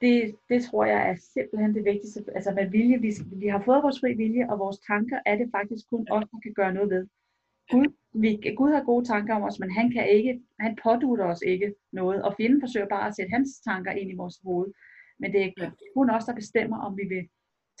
Det, 0.00 0.34
det 0.48 0.64
tror 0.64 0.84
jeg 0.84 1.10
er 1.10 1.16
simpelthen 1.34 1.74
det 1.74 1.84
vigtigste. 1.84 2.24
Altså 2.34 2.50
med 2.50 2.70
vilje, 2.70 2.98
vi, 2.98 3.10
vi 3.32 3.46
har 3.46 3.62
fået 3.64 3.82
vores 3.82 4.00
fri 4.00 4.14
vilje, 4.14 4.50
og 4.50 4.58
vores 4.58 4.78
tanker 4.78 5.18
er 5.26 5.36
det 5.36 5.48
faktisk 5.56 5.90
kun 5.90 6.06
os, 6.10 6.24
der 6.32 6.38
kan 6.42 6.52
gøre 6.54 6.74
noget 6.74 6.90
ved. 6.90 7.06
Gud, 7.70 7.86
vi, 8.14 8.54
Gud 8.56 8.72
har 8.72 8.82
gode 8.84 9.04
tanker 9.04 9.34
om 9.34 9.42
os, 9.42 9.58
men 9.60 9.70
han 9.70 9.90
kan 9.90 10.08
ikke, 10.08 10.40
han 10.60 10.78
pådutter 10.82 11.24
os 11.24 11.42
ikke 11.46 11.74
noget, 11.92 12.22
og 12.22 12.34
fjenden 12.36 12.60
forsøger 12.60 12.86
bare 12.88 13.08
at 13.08 13.16
sætte 13.16 13.30
hans 13.30 13.60
tanker 13.60 13.90
ind 13.92 14.10
i 14.10 14.14
vores 14.14 14.40
hoved. 14.44 14.72
Men 15.18 15.32
det 15.32 15.42
er 15.44 15.50
Ja. 15.60 15.70
kun 15.96 16.10
os, 16.10 16.24
der 16.24 16.34
bestemmer, 16.34 16.78
om 16.78 16.96
vi 16.96 17.04
vil 17.08 17.28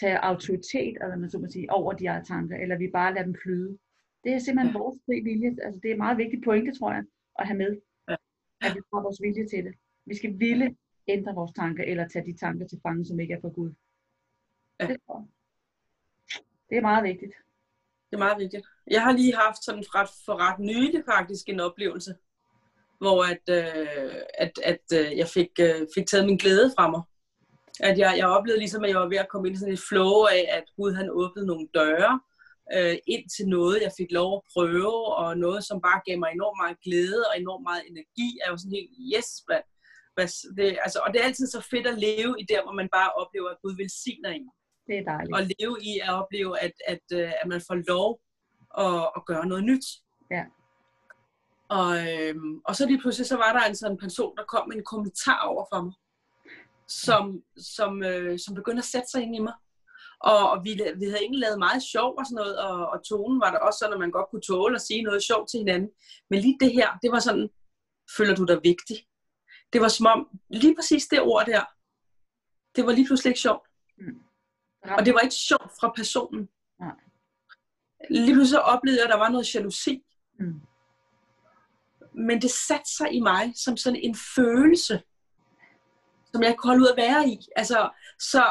tage 0.00 0.18
autoritet, 0.24 0.94
eller 1.02 1.16
man 1.16 1.30
så 1.30 1.38
må 1.38 1.46
sige, 1.48 1.72
over 1.72 1.92
de 1.92 2.08
her 2.08 2.22
tanker, 2.24 2.56
eller 2.56 2.76
vi 2.78 2.88
bare 2.92 3.14
lader 3.14 3.24
dem 3.26 3.34
flyde. 3.42 3.78
Det 4.24 4.32
er 4.32 4.38
simpelthen 4.38 4.72
Ja. 4.74 4.78
vores 4.78 4.98
fri 5.06 5.20
vilje. 5.20 5.48
Altså, 5.64 5.80
det 5.82 5.88
er 5.88 5.92
en 5.94 5.98
meget 6.06 6.18
vigtigt 6.18 6.44
pointe, 6.44 6.78
tror 6.78 6.92
jeg, 6.92 7.04
at 7.38 7.46
have 7.46 7.58
med. 7.58 7.76
At 8.62 8.74
vi 8.74 8.80
har 8.94 9.02
vores 9.02 9.20
vilje 9.22 9.48
til 9.48 9.64
det. 9.64 9.74
Vi 10.06 10.16
skal 10.16 10.38
ville 10.38 10.76
ændre 11.08 11.34
vores 11.34 11.52
tanker, 11.52 11.84
eller 11.84 12.08
tage 12.08 12.26
de 12.26 12.36
tanker 12.36 12.66
til 12.66 12.80
fange, 12.82 13.04
som 13.04 13.20
ikke 13.20 13.34
er 13.34 13.40
fra 13.40 13.48
Gud. 13.48 13.72
Ja. 14.80 14.86
Det, 14.86 14.96
det 16.70 16.76
er 16.76 16.80
meget 16.80 17.04
vigtigt. 17.04 17.34
Det 18.10 18.16
er 18.16 18.24
meget 18.26 18.38
vigtigt. 18.38 18.66
Jeg 18.86 19.02
har 19.02 19.12
lige 19.12 19.34
haft 19.34 19.64
sådan 19.64 19.84
ret, 19.94 20.10
for 20.24 20.36
ret 20.46 20.58
nylig 20.58 21.02
faktisk 21.14 21.48
en 21.48 21.60
oplevelse, 21.60 22.14
hvor 22.98 23.18
at, 23.32 23.44
øh, 23.58 24.22
at, 24.38 24.52
at 24.64 24.84
øh, 24.98 25.18
jeg 25.18 25.28
fik, 25.28 25.50
øh, 25.60 25.86
fik 25.94 26.06
taget 26.06 26.26
min 26.26 26.36
glæde 26.36 26.72
fra 26.76 26.90
mig. 26.90 27.02
At 27.80 27.98
jeg, 27.98 28.14
jeg 28.18 28.26
oplevede 28.26 28.58
ligesom, 28.58 28.84
at 28.84 28.90
jeg 28.90 29.00
var 29.00 29.08
ved 29.08 29.16
at 29.16 29.28
komme 29.28 29.48
ind 29.48 29.56
i 29.56 29.58
sådan 29.58 29.74
et 29.74 29.86
flow 29.88 30.24
af, 30.36 30.48
at 30.58 30.64
Gud 30.76 30.92
han 30.92 31.10
åbnede 31.10 31.46
nogle 31.46 31.68
døre 31.74 32.20
øh, 32.76 32.96
ind 33.06 33.24
til 33.36 33.48
noget, 33.48 33.82
jeg 33.82 33.92
fik 33.98 34.10
lov 34.20 34.30
at 34.36 34.42
prøve, 34.54 34.96
og 35.22 35.38
noget, 35.38 35.64
som 35.64 35.80
bare 35.80 36.00
gav 36.06 36.18
mig 36.18 36.30
enormt 36.32 36.58
meget 36.62 36.76
glæde 36.86 37.22
og 37.28 37.34
enormt 37.42 37.64
meget 37.68 37.82
energi. 37.90 38.28
Jeg 38.40 38.50
var 38.50 38.56
sådan 38.56 38.78
helt, 38.78 38.92
yes, 39.14 39.28
hvad, 39.46 39.62
hvad, 40.14 40.26
det, 40.56 40.78
altså, 40.84 40.98
og 41.04 41.08
det 41.12 41.18
er 41.20 41.24
altid 41.30 41.46
så 41.46 41.60
fedt 41.72 41.86
at 41.92 41.98
leve 42.08 42.32
i 42.42 42.44
der, 42.52 42.62
hvor 42.62 42.72
man 42.80 42.88
bare 42.98 43.10
oplever, 43.22 43.48
at 43.50 43.62
Gud 43.62 43.74
velsigner 43.82 44.30
en 44.30 44.46
Det 44.88 44.98
er 44.98 45.04
dejligt. 45.12 45.36
at 45.38 45.44
leve 45.58 45.74
i 45.90 45.92
at 46.06 46.12
opleve, 46.20 46.52
at, 46.66 46.74
at, 46.92 47.04
øh, 47.18 47.32
at 47.40 47.46
man 47.52 47.60
får 47.68 47.78
lov 47.92 48.10
at, 48.86 49.02
at 49.16 49.22
gøre 49.30 49.46
noget 49.46 49.64
nyt. 49.64 49.86
Ja. 50.36 50.44
Og, 51.78 51.90
øhm, 52.12 52.60
og 52.64 52.76
så 52.76 52.86
lige 52.86 53.00
pludselig, 53.00 53.26
så 53.26 53.36
var 53.36 53.52
der 53.52 53.64
en 53.68 53.76
sådan 53.76 53.98
person, 53.98 54.36
der 54.36 54.44
kom 54.44 54.68
med 54.68 54.76
en 54.76 54.84
kommentar 54.84 55.40
over 55.50 55.64
for 55.72 55.80
mig, 55.82 55.94
som, 56.88 57.42
som, 57.76 58.02
øh, 58.02 58.38
som 58.38 58.54
begyndte 58.54 58.78
at 58.80 58.84
sætte 58.94 59.08
sig 59.10 59.22
ind 59.22 59.36
i 59.36 59.38
mig. 59.38 59.54
Og, 60.22 60.50
og 60.50 60.64
vi, 60.64 60.70
vi 60.96 61.04
havde 61.04 61.20
egentlig 61.20 61.40
lavet 61.40 61.58
meget 61.58 61.82
sjov 61.82 62.14
og 62.18 62.26
sådan 62.26 62.34
noget, 62.34 62.58
og, 62.58 62.86
og 62.86 63.04
tonen 63.08 63.40
var 63.40 63.50
der 63.50 63.58
også 63.58 63.78
sådan, 63.78 63.92
at 63.92 64.00
man 64.00 64.10
godt 64.10 64.30
kunne 64.30 64.42
tåle 64.42 64.74
at 64.74 64.82
sige 64.82 65.02
noget 65.02 65.22
sjovt 65.22 65.50
til 65.50 65.58
hinanden. 65.58 65.90
Men 66.30 66.40
lige 66.40 66.56
det 66.60 66.72
her, 66.72 66.98
det 67.02 67.12
var 67.12 67.18
sådan, 67.18 67.48
føler 68.16 68.34
du 68.34 68.44
dig 68.44 68.60
vigtig? 68.62 69.06
Det 69.72 69.80
var 69.80 69.88
som 69.88 70.06
om, 70.06 70.40
lige 70.50 70.74
præcis 70.74 71.06
det 71.06 71.20
ord 71.20 71.46
der, 71.46 71.64
det 72.76 72.86
var 72.86 72.92
lige 72.92 73.06
pludselig 73.06 73.30
ikke 73.30 73.40
sjovt. 73.40 73.66
Og 74.98 75.06
det 75.06 75.14
var 75.14 75.20
ikke 75.20 75.34
sjovt 75.34 75.72
fra 75.80 75.92
personen. 75.96 76.48
Nej. 76.80 76.96
Lige 78.10 78.34
pludselig 78.34 78.58
så 78.58 78.58
oplevede 78.58 78.98
jeg, 79.00 79.04
at 79.04 79.12
der 79.12 79.18
var 79.18 79.28
noget 79.28 79.54
jalousi. 79.54 80.04
Mm. 80.38 80.60
Men 82.14 82.42
det 82.42 82.50
satte 82.50 82.90
sig 82.96 83.12
i 83.12 83.20
mig 83.20 83.52
som 83.56 83.76
sådan 83.76 84.00
en 84.02 84.16
følelse, 84.36 85.02
som 86.32 86.42
jeg 86.42 86.50
ikke 86.50 86.58
kunne 86.58 86.70
holde 86.70 86.82
ud 86.82 86.88
at 86.88 86.96
være 86.96 87.28
i. 87.28 87.38
Altså, 87.56 87.90
så 88.18 88.42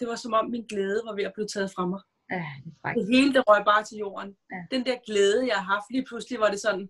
det 0.00 0.08
var 0.08 0.16
som 0.16 0.32
om 0.32 0.50
min 0.50 0.66
glæde 0.66 1.02
var 1.06 1.14
ved 1.14 1.24
at 1.24 1.32
blive 1.34 1.46
taget 1.46 1.70
fra 1.74 1.86
mig. 1.86 2.00
Ja, 2.30 2.44
det 2.64 2.70
er 2.72 2.76
frækt. 2.82 2.96
Det 2.98 3.06
hele 3.14 3.34
det 3.34 3.42
røg 3.48 3.64
bare 3.64 3.84
til 3.84 3.98
jorden. 3.98 4.36
Ja. 4.52 4.60
Den 4.76 4.86
der 4.86 4.96
glæde, 5.06 5.46
jeg 5.46 5.56
har 5.56 5.68
haft, 5.74 5.88
lige 5.90 6.04
pludselig 6.08 6.40
var 6.40 6.50
det 6.50 6.60
sådan, 6.60 6.88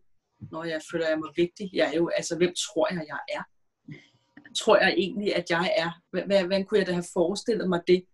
når 0.53 0.64
jeg 0.64 0.81
føler, 0.90 1.09
jeg 1.09 1.19
mig 1.19 1.33
vigtig. 1.37 1.71
Jeg 1.73 1.87
er 1.92 1.97
jo, 1.97 2.09
altså, 2.09 2.37
hvem 2.37 2.53
tror 2.64 2.87
jeg, 2.95 3.05
jeg 3.12 3.21
er? 3.37 3.42
Tror 4.61 4.77
jeg 4.77 4.92
egentlig, 4.97 5.37
at 5.37 5.51
jeg 5.51 5.66
er? 5.77 5.90
Hvordan 6.47 6.64
kunne 6.64 6.79
jeg 6.79 6.87
da 6.87 6.92
have 6.92 7.12
forestillet 7.12 7.69
mig 7.69 7.81
det? 7.87 8.05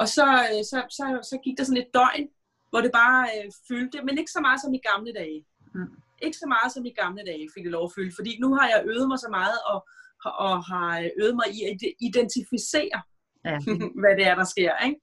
Og 0.00 0.08
så, 0.08 0.26
øh, 0.52 0.62
så, 0.70 0.78
så, 0.98 1.04
så 1.30 1.38
gik 1.44 1.58
der 1.58 1.64
sådan 1.64 1.82
et 1.82 1.94
døgn, 1.94 2.28
hvor 2.70 2.80
det 2.80 2.92
bare 2.92 3.22
øh, 3.36 3.50
fyldte, 3.68 3.98
men 4.06 4.18
ikke 4.18 4.32
så 4.36 4.40
meget 4.40 4.60
som 4.60 4.74
i 4.74 4.80
gamle 4.90 5.12
dage. 5.12 5.44
Mm. 5.74 5.92
Ikke 6.26 6.38
så 6.42 6.46
meget 6.54 6.72
som 6.72 6.84
i 6.84 6.92
gamle 7.02 7.22
dage 7.30 7.48
fik 7.54 7.64
det 7.64 7.72
lov 7.72 7.84
at 7.84 7.94
fylde, 7.96 8.12
fordi 8.18 8.32
nu 8.40 8.48
har 8.54 8.66
jeg 8.68 8.84
øvet 8.92 9.08
mig 9.08 9.18
så 9.18 9.28
meget 9.38 9.58
og 9.72 9.78
og 10.24 10.64
har 10.64 11.10
øvet 11.20 11.34
mig 11.40 11.48
i 11.56 11.58
at 11.70 11.76
identificere, 12.00 12.98
Ja. 13.44 13.58
hvad 14.00 14.16
det 14.16 14.26
er, 14.26 14.34
der 14.34 14.44
sker. 14.44 14.84
Ikke? 14.86 15.00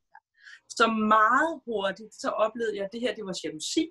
Så 0.69 0.87
meget 0.87 1.61
hurtigt, 1.65 2.13
så 2.15 2.29
oplevede 2.29 2.75
jeg, 2.77 2.85
at 2.85 2.91
det 2.91 3.01
her, 3.01 3.15
det 3.15 3.25
var 3.25 3.39
jalousi 3.43 3.89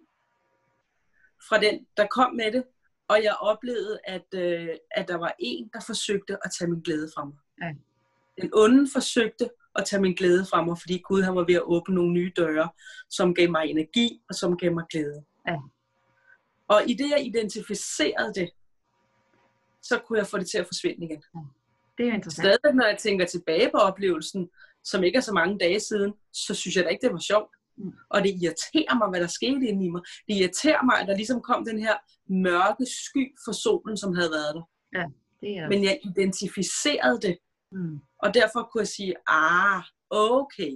fra 1.48 1.60
den, 1.60 1.86
der 1.96 2.06
kom 2.06 2.34
med 2.34 2.52
det. 2.52 2.64
Og 3.08 3.22
jeg 3.22 3.34
oplevede, 3.40 3.98
at, 4.04 4.26
øh, 4.34 4.68
at 4.90 5.08
der 5.08 5.16
var 5.16 5.34
en, 5.38 5.70
der 5.72 5.80
forsøgte 5.86 6.36
at 6.44 6.50
tage 6.58 6.70
min 6.70 6.80
glæde 6.80 7.10
fra 7.14 7.24
mig. 7.24 7.36
Ja. 7.62 7.74
Den 8.42 8.50
onde 8.54 8.90
forsøgte 8.92 9.50
at 9.74 9.84
tage 9.84 10.02
min 10.02 10.14
glæde 10.14 10.46
fra 10.50 10.64
mig, 10.64 10.78
fordi 10.80 10.98
Gud 10.98 11.22
han 11.22 11.34
var 11.34 11.44
ved 11.44 11.54
at 11.54 11.62
åbne 11.62 11.94
nogle 11.94 12.12
nye 12.12 12.32
døre, 12.36 12.68
som 13.10 13.34
gav 13.34 13.50
mig 13.50 13.66
energi 13.66 14.22
og 14.28 14.34
som 14.34 14.56
gav 14.56 14.72
mig 14.72 14.84
glæde. 14.90 15.24
Ja. 15.48 15.56
Og 16.68 16.82
i 16.86 16.94
det, 16.94 17.10
jeg 17.10 17.26
identificerede 17.26 18.34
det, 18.34 18.50
så 19.82 19.98
kunne 19.98 20.18
jeg 20.18 20.26
få 20.26 20.38
det 20.38 20.50
til 20.50 20.58
at 20.58 20.66
forsvinde 20.66 21.06
igen. 21.06 21.22
Det 21.98 22.04
er 22.04 22.08
jo 22.08 22.14
interessant. 22.14 22.44
Stadig, 22.44 22.76
når 22.76 22.86
jeg 22.86 22.98
tænker 22.98 23.26
tilbage 23.26 23.70
på 23.70 23.78
oplevelsen, 23.78 24.48
som 24.84 25.04
ikke 25.04 25.16
er 25.16 25.20
så 25.20 25.32
mange 25.32 25.58
dage 25.58 25.80
siden, 25.80 26.12
så 26.32 26.54
synes 26.54 26.76
jeg 26.76 26.84
da 26.84 26.88
ikke, 26.88 27.06
det 27.06 27.12
var 27.12 27.24
sjovt. 27.32 27.52
Mm. 27.76 27.92
Og 28.10 28.22
det 28.22 28.30
irriterer 28.42 28.98
mig, 28.98 29.08
hvad 29.08 29.20
der 29.20 29.26
skete 29.26 29.66
inde 29.66 29.84
i 29.86 29.90
mig. 29.90 30.02
Det 30.28 30.34
irriterer 30.40 30.82
mig, 30.82 31.00
at 31.00 31.08
der 31.08 31.16
ligesom 31.16 31.40
kom 31.42 31.64
den 31.64 31.78
her 31.78 31.96
mørke 32.28 32.84
sky 33.06 33.24
for 33.44 33.52
solen, 33.52 33.96
som 33.96 34.14
havde 34.14 34.30
været 34.30 34.54
der. 34.54 34.66
Det 35.40 35.58
er 35.58 35.68
Men 35.68 35.84
jeg 35.84 36.00
identificerede 36.10 37.20
det, 37.26 37.38
mm. 37.72 37.98
og 38.22 38.34
derfor 38.34 38.60
kunne 38.62 38.80
jeg 38.80 38.88
sige, 38.88 39.14
ah, 39.26 39.82
okay. 40.10 40.72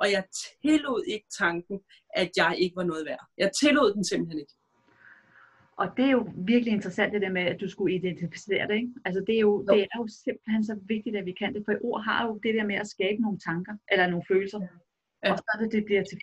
Og 0.00 0.10
jeg 0.10 0.24
tillod 0.62 1.02
ikke 1.14 1.26
tanken, 1.38 1.80
at 2.14 2.30
jeg 2.36 2.56
ikke 2.58 2.76
var 2.76 2.84
noget 2.84 3.06
værd. 3.06 3.24
Jeg 3.38 3.50
tillod 3.60 3.94
den 3.94 4.04
simpelthen 4.04 4.40
ikke. 4.40 4.54
Og 5.76 5.86
det 5.96 6.04
er 6.04 6.10
jo 6.10 6.28
virkelig 6.36 6.72
interessant 6.72 7.12
det 7.12 7.22
der 7.22 7.30
med, 7.30 7.42
at 7.42 7.60
du 7.60 7.68
skulle 7.68 7.94
identificere 7.94 8.68
det. 8.68 8.74
Ikke? 8.74 8.92
Altså 9.04 9.24
det 9.26 9.34
er, 9.36 9.40
jo, 9.40 9.64
Jo. 9.68 9.74
det 9.74 9.82
er 9.82 9.98
jo 9.98 10.06
simpelthen 10.24 10.64
så 10.64 10.74
vigtigt, 10.82 11.16
at 11.16 11.24
vi 11.26 11.32
kan 11.32 11.54
det. 11.54 11.62
For 11.64 11.74
ord 11.80 12.02
har 12.04 12.26
jo 12.26 12.40
det 12.42 12.54
der 12.54 12.64
med 12.64 12.74
at 12.74 12.86
skabe 12.86 13.22
nogle 13.22 13.38
tanker, 13.38 13.74
eller 13.92 14.06
nogle 14.06 14.24
følelser. 14.28 14.60
Ja. 15.24 15.32
Og 15.32 15.38
så 15.38 15.44
er 15.54 15.58
det, 15.62 15.72
det 15.72 15.84
bliver 15.84 16.02
til, 16.04 16.20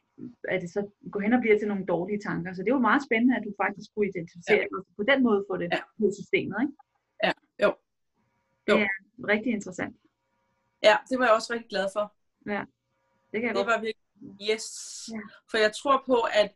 at 0.49 0.61
det 0.61 0.69
så 0.71 0.87
går 1.11 1.19
hen 1.19 1.33
og 1.33 1.41
bliver 1.41 1.59
til 1.59 1.67
nogle 1.67 1.85
dårlige 1.85 2.19
tanker. 2.19 2.53
Så 2.53 2.61
det 2.61 2.69
er 2.69 2.75
jo 2.75 2.79
meget 2.79 3.03
spændende, 3.03 3.35
at 3.37 3.43
du 3.43 3.53
faktisk 3.63 3.89
skulle 3.91 4.09
identificere 4.09 4.57
ja. 4.57 4.77
og 4.77 4.85
på 4.95 5.03
den 5.03 5.23
måde 5.23 5.45
få 5.49 5.57
det 5.57 5.69
Ja. 5.71 6.07
i 6.07 6.11
systemet. 6.21 6.57
Ikke? 6.61 6.73
Ja, 7.23 7.31
jo. 7.63 7.69
Jo. 8.69 8.75
Det 8.77 8.81
er 8.83 9.27
rigtig 9.27 9.51
interessant. 9.53 9.95
Ja, 10.83 10.95
det 11.09 11.19
var 11.19 11.25
jeg 11.25 11.33
også 11.33 11.53
rigtig 11.53 11.69
glad 11.69 11.87
for. 11.95 12.13
Det 13.31 13.41
kan 13.41 13.43
jeg 13.49 13.55
Det 13.55 13.55
godt. 13.55 13.67
var 13.67 13.81
virkelig, 13.81 14.51
yes. 14.51 14.65
Ja. 15.13 15.19
For 15.51 15.57
jeg 15.57 15.71
tror 15.81 16.03
på, 16.05 16.17
at 16.41 16.51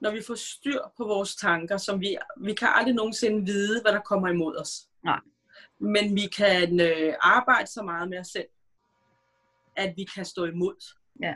når 0.00 0.10
vi 0.10 0.22
får 0.26 0.34
styr 0.34 0.80
på 0.96 1.04
vores 1.04 1.36
tanker, 1.36 1.76
som 1.76 2.00
vi, 2.00 2.16
vi 2.40 2.54
kan 2.54 2.68
aldrig 2.74 2.94
nogensinde 2.94 3.44
vide, 3.44 3.82
hvad 3.82 3.92
der 3.92 4.00
kommer 4.00 4.28
imod 4.28 4.56
os. 4.56 4.88
Nej. 5.04 5.20
Men 5.80 6.14
vi 6.14 6.26
kan 6.36 6.80
øh, 6.80 7.14
arbejde 7.20 7.66
så 7.66 7.82
meget 7.82 8.08
med 8.08 8.18
os 8.18 8.26
selv, 8.26 8.48
at 9.76 9.94
vi 9.96 10.04
kan 10.14 10.24
stå 10.24 10.44
imod. 10.44 10.94
Ja. 11.22 11.34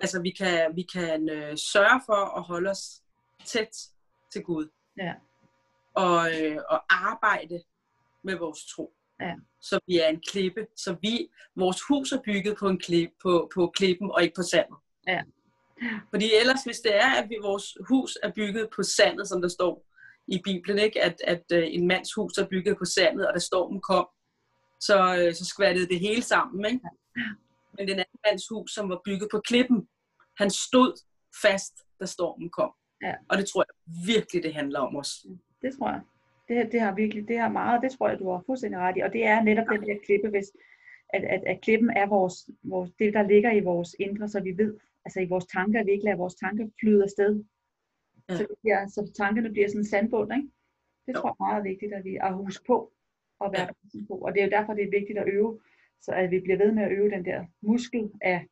Altså 0.00 0.22
vi 0.22 0.30
kan, 0.30 0.76
vi 0.76 0.82
kan 0.82 1.28
øh, 1.30 1.56
sørge 1.56 2.02
for 2.06 2.38
at 2.38 2.42
holde 2.42 2.70
os 2.70 3.02
tæt 3.44 3.76
til 4.32 4.42
Gud. 4.42 4.68
Ja. 4.98 5.14
Og, 5.94 6.40
øh, 6.40 6.58
og 6.68 6.84
arbejde 6.88 7.62
med 8.24 8.38
vores 8.38 8.66
tro. 8.66 8.92
Ja. 9.20 9.34
Så 9.60 9.80
vi 9.86 9.98
er 9.98 10.08
en 10.08 10.20
klippe. 10.20 10.66
Så 10.76 10.96
vi, 11.02 11.28
vores 11.56 11.82
hus 11.88 12.12
er 12.12 12.20
bygget 12.24 12.56
på, 12.58 12.68
en 12.68 12.78
klip, 12.78 13.10
på, 13.22 13.50
på 13.54 13.72
klippen 13.76 14.10
og 14.10 14.22
ikke 14.22 14.34
på 14.34 14.42
sandet. 14.42 14.78
Ja. 15.06 15.22
Fordi 16.10 16.30
ellers, 16.40 16.64
hvis 16.64 16.80
det 16.80 16.96
er, 16.96 17.10
at 17.22 17.28
vi, 17.28 17.36
vores 17.42 17.76
hus 17.88 18.18
er 18.22 18.30
bygget 18.30 18.68
på 18.76 18.82
sandet, 18.82 19.28
som 19.28 19.42
der 19.42 19.48
står 19.48 19.86
i 20.26 20.40
Bibelen, 20.44 20.78
ikke? 20.78 21.02
At, 21.02 21.16
at 21.24 21.44
øh, 21.52 21.64
en 21.66 21.86
mands 21.86 22.14
hus 22.14 22.38
er 22.38 22.46
bygget 22.46 22.78
på 22.78 22.84
sandet, 22.84 23.28
og 23.28 23.34
da 23.34 23.38
stormen 23.38 23.80
kom, 23.80 24.06
så, 24.80 25.16
øh, 25.18 25.34
så 25.34 25.44
skvattede 25.44 25.88
det 25.88 26.00
hele 26.00 26.22
sammen. 26.22 26.64
Ikke? 26.64 26.80
Men 27.78 27.88
den 27.88 27.98
anden 27.98 28.20
mands 28.26 28.48
hus, 28.50 28.74
som 28.74 28.88
var 28.88 29.00
bygget 29.04 29.28
på 29.30 29.40
klippen, 29.40 29.88
han 30.38 30.50
stod 30.50 30.92
fast, 31.42 31.74
da 32.00 32.06
stormen 32.06 32.50
kom. 32.50 32.72
Ja. 33.02 33.14
Og 33.28 33.38
det 33.38 33.46
tror 33.46 33.64
jeg 33.68 33.74
virkelig, 34.14 34.42
det 34.42 34.54
handler 34.54 34.80
om 34.80 34.96
os. 34.96 35.26
Det 35.62 35.78
tror 35.78 35.90
jeg. 35.90 36.00
Det, 36.48 36.72
det 36.72 36.80
har 36.80 36.94
virkelig, 36.94 37.28
det 37.28 37.38
har 37.38 37.48
meget, 37.48 37.82
det 37.82 37.92
tror 37.92 38.08
jeg, 38.08 38.18
du 38.18 38.30
har 38.30 38.42
fuldstændig 38.46 38.80
ret 38.80 38.96
i. 38.96 39.00
Og 39.00 39.12
det 39.12 39.26
er 39.26 39.42
netop 39.42 39.66
den 39.72 39.82
der 39.82 39.98
klippe, 40.06 40.28
hvis, 40.28 40.52
at, 41.08 41.24
at, 41.24 41.42
at 41.46 41.60
klippen 41.60 41.90
er 41.90 42.06
vores, 42.06 42.34
vores, 42.62 42.90
det, 42.98 43.14
der 43.14 43.22
ligger 43.22 43.52
i 43.52 43.60
vores 43.60 43.96
indre, 44.00 44.28
så 44.28 44.40
vi 44.40 44.56
ved, 44.56 44.78
altså 45.04 45.20
i 45.20 45.26
vores 45.28 45.46
tanker, 45.46 45.80
at 45.80 45.86
vi 45.86 45.92
ikke 45.92 46.04
lader 46.04 46.16
vores 46.16 46.34
tanker 46.34 46.66
flyde 46.80 47.02
afsted. 47.02 47.44
Ja. 48.28 48.36
Så, 48.36 48.42
det 48.42 48.56
bliver, 48.62 48.88
så 48.88 49.12
tankerne 49.16 49.50
bliver 49.52 49.68
sådan 49.68 49.80
en 49.80 49.86
sandbund, 49.86 50.32
ikke? 50.32 50.48
Det 51.06 51.12
Jo. 51.14 51.20
tror 51.20 51.28
jeg 51.28 51.34
er 51.38 51.44
meget 51.52 51.64
vigtigt, 51.64 51.94
at 51.94 52.04
vi 52.04 52.16
at 52.22 52.34
huske 52.34 52.64
på 52.66 52.92
og 53.40 53.52
være 53.52 53.68
Ja. 53.94 54.00
på. 54.08 54.14
Og 54.14 54.32
det 54.32 54.40
er 54.40 54.44
jo 54.44 54.50
derfor, 54.50 54.74
det 54.74 54.84
er 54.84 54.90
vigtigt 54.98 55.18
at 55.18 55.28
øve, 55.28 55.60
så 56.00 56.12
at 56.12 56.30
vi 56.30 56.40
bliver 56.40 56.58
ved 56.58 56.72
med 56.72 56.82
at 56.82 56.92
øve 56.92 57.10
den 57.10 57.24
der 57.24 57.44
muskel 57.60 58.10
af, 58.20 58.46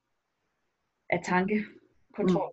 af 1.11 1.21
tankekontrol 1.25 2.53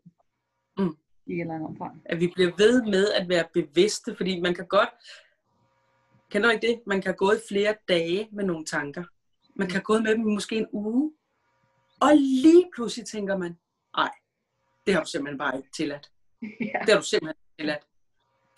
Mm. 0.78 0.84
Mm. 0.84 0.96
i 1.26 1.34
et 1.34 1.42
eller 1.42 1.54
andet 1.54 1.68
omfang. 1.70 2.02
At 2.06 2.20
vi 2.20 2.28
bliver 2.36 2.52
ved 2.58 2.84
med 2.84 3.06
at 3.20 3.30
være 3.30 3.46
bevidste, 3.54 4.16
fordi 4.16 4.40
man 4.42 4.54
kan 4.54 4.68
godt, 4.68 4.90
kender 6.30 6.48
du 6.50 6.54
ikke 6.54 6.68
det? 6.68 6.82
Man 6.88 7.02
kan 7.02 7.16
gå 7.16 7.32
i 7.32 7.40
flere 7.50 7.76
dage 7.88 8.30
med 8.32 8.44
nogle 8.46 8.66
tanker. 8.66 9.04
Man 9.56 9.68
kan 9.70 9.82
gå 9.82 10.00
med 10.00 10.12
dem 10.16 10.22
i 10.28 10.34
måske 10.34 10.56
en 10.58 10.68
uge. 10.72 11.14
Og 12.02 12.12
lige 12.16 12.66
pludselig 12.76 13.06
tænker 13.08 13.38
man, 13.38 13.58
det 14.88 14.94
har 14.96 15.04
du 15.04 15.10
simpelthen 15.10 15.38
bare 15.38 15.58
ikke 15.58 15.70
tilladt. 15.76 16.12
ja. 16.72 16.80
Det 16.86 16.90
har 16.94 17.00
du 17.04 17.06
simpelthen 17.06 17.38
ikke 17.44 17.58
tilladt. 17.62 17.84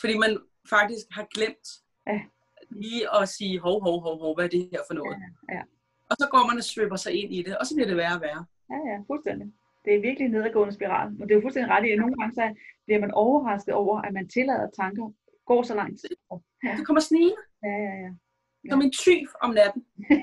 Fordi 0.02 0.18
man 0.18 0.32
faktisk 0.70 1.06
har 1.12 1.28
glemt 1.36 1.68
Ja. 2.08 2.20
lige 2.70 3.04
at 3.22 3.30
sige, 3.30 3.60
hov, 3.60 3.84
hov, 3.84 4.02
hov, 4.02 4.20
hov, 4.20 4.36
hvad 4.36 4.46
er 4.46 4.50
det 4.50 4.70
her 4.72 4.82
for 4.90 4.94
noget? 4.94 5.18
ja. 5.52 5.62
Og 6.10 6.16
så 6.20 6.28
går 6.32 6.48
man 6.50 6.58
og 6.58 6.64
svøber 6.64 6.96
sig 6.96 7.14
ind 7.24 7.34
i 7.34 7.42
det, 7.44 7.58
og 7.58 7.66
så 7.66 7.76
bliver 7.76 7.88
det 7.88 7.98
værre 7.98 8.16
og 8.16 8.22
værre. 8.22 8.46
Ja, 8.72 8.76
ja, 8.92 8.98
fuldstændig. 9.08 9.48
Det 9.86 9.96
er 9.96 10.02
virkelig 10.02 10.26
en 10.26 10.32
nedadgående 10.32 10.74
spiral. 10.74 11.08
Og 11.08 11.24
det 11.28 11.32
er 11.32 11.36
jo 11.36 11.42
fuldstændig 11.42 11.72
ret 11.72 11.86
i, 11.88 11.92
at 11.92 12.00
nogle 12.00 12.16
gange 12.16 12.34
så 12.36 12.56
bliver 12.86 13.00
man 13.00 13.12
overrasket 13.12 13.74
over, 13.74 14.02
at 14.02 14.14
man 14.14 14.30
tillader 14.30 14.70
tanker 14.76 15.12
går 15.46 15.64
så 15.64 15.76
lang 15.76 16.00
tid. 16.00 16.10
Ja. 16.64 16.76
Det 16.78 16.86
kommer 16.86 17.02
snigende 17.02 17.36
Ja, 17.64 17.70
ja, 17.70 17.94
ja. 18.04 18.10
som 18.70 18.82
en 18.82 18.92
tyv 18.92 19.28
om 19.42 19.50
natten. 19.60 19.86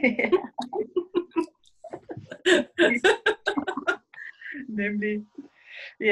Nemlig. 4.83 5.27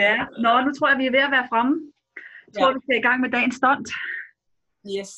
Ja, 0.00 0.14
nå, 0.44 0.52
nu 0.64 0.70
tror 0.72 0.88
jeg, 0.90 0.98
vi 1.02 1.06
er 1.06 1.14
ved 1.16 1.24
at 1.28 1.34
være 1.36 1.48
fremme. 1.52 1.74
Jeg 2.46 2.52
tror, 2.56 2.68
Ja. 2.70 2.74
vi 2.76 2.80
skal 2.84 2.96
i 2.98 3.06
gang 3.08 3.18
med 3.24 3.30
dagens 3.36 3.56
stunt. 3.62 3.88
Yes, 4.96 5.12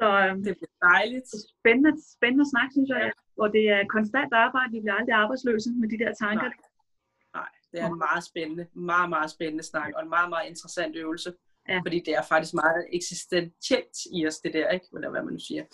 Så 0.00 0.06
øhm, 0.22 0.38
det 0.46 0.52
bliver 0.58 0.76
dejligt. 0.90 1.28
spændende, 1.58 1.92
spændende 2.16 2.46
snak, 2.52 2.68
synes 2.76 2.88
jeg. 2.96 3.12
Og 3.42 3.48
det 3.56 3.64
er 3.74 3.80
konstant 3.96 4.32
arbejde. 4.44 4.70
Vi 4.76 4.80
bliver 4.82 4.94
aldrig 5.00 5.14
arbejdsløse 5.22 5.68
med 5.80 5.88
de 5.92 5.98
der 6.02 6.12
tanker. 6.24 6.50
Nej, 7.38 7.50
det 7.70 7.78
er 7.82 7.86
en 7.94 7.98
meget 8.08 8.24
spændende, 8.30 8.64
meget, 8.92 9.08
meget 9.16 9.30
spændende 9.36 9.64
snak, 9.72 9.90
og 9.96 10.02
en 10.02 10.08
meget, 10.16 10.28
meget 10.34 10.46
interessant 10.52 10.96
øvelse. 10.96 11.30
Ja. 11.68 11.78
Fordi 11.84 11.98
det 12.06 12.12
er 12.20 12.22
faktisk 12.32 12.54
meget 12.54 12.82
eksistentielt 12.98 13.96
i 14.16 14.26
os, 14.28 14.38
det 14.44 14.52
der, 14.54 14.68
ikke? 14.76 14.86
Eller 14.94 15.10
hvad 15.10 15.22
man 15.22 15.32
nu 15.32 15.38
siger. 15.48 15.64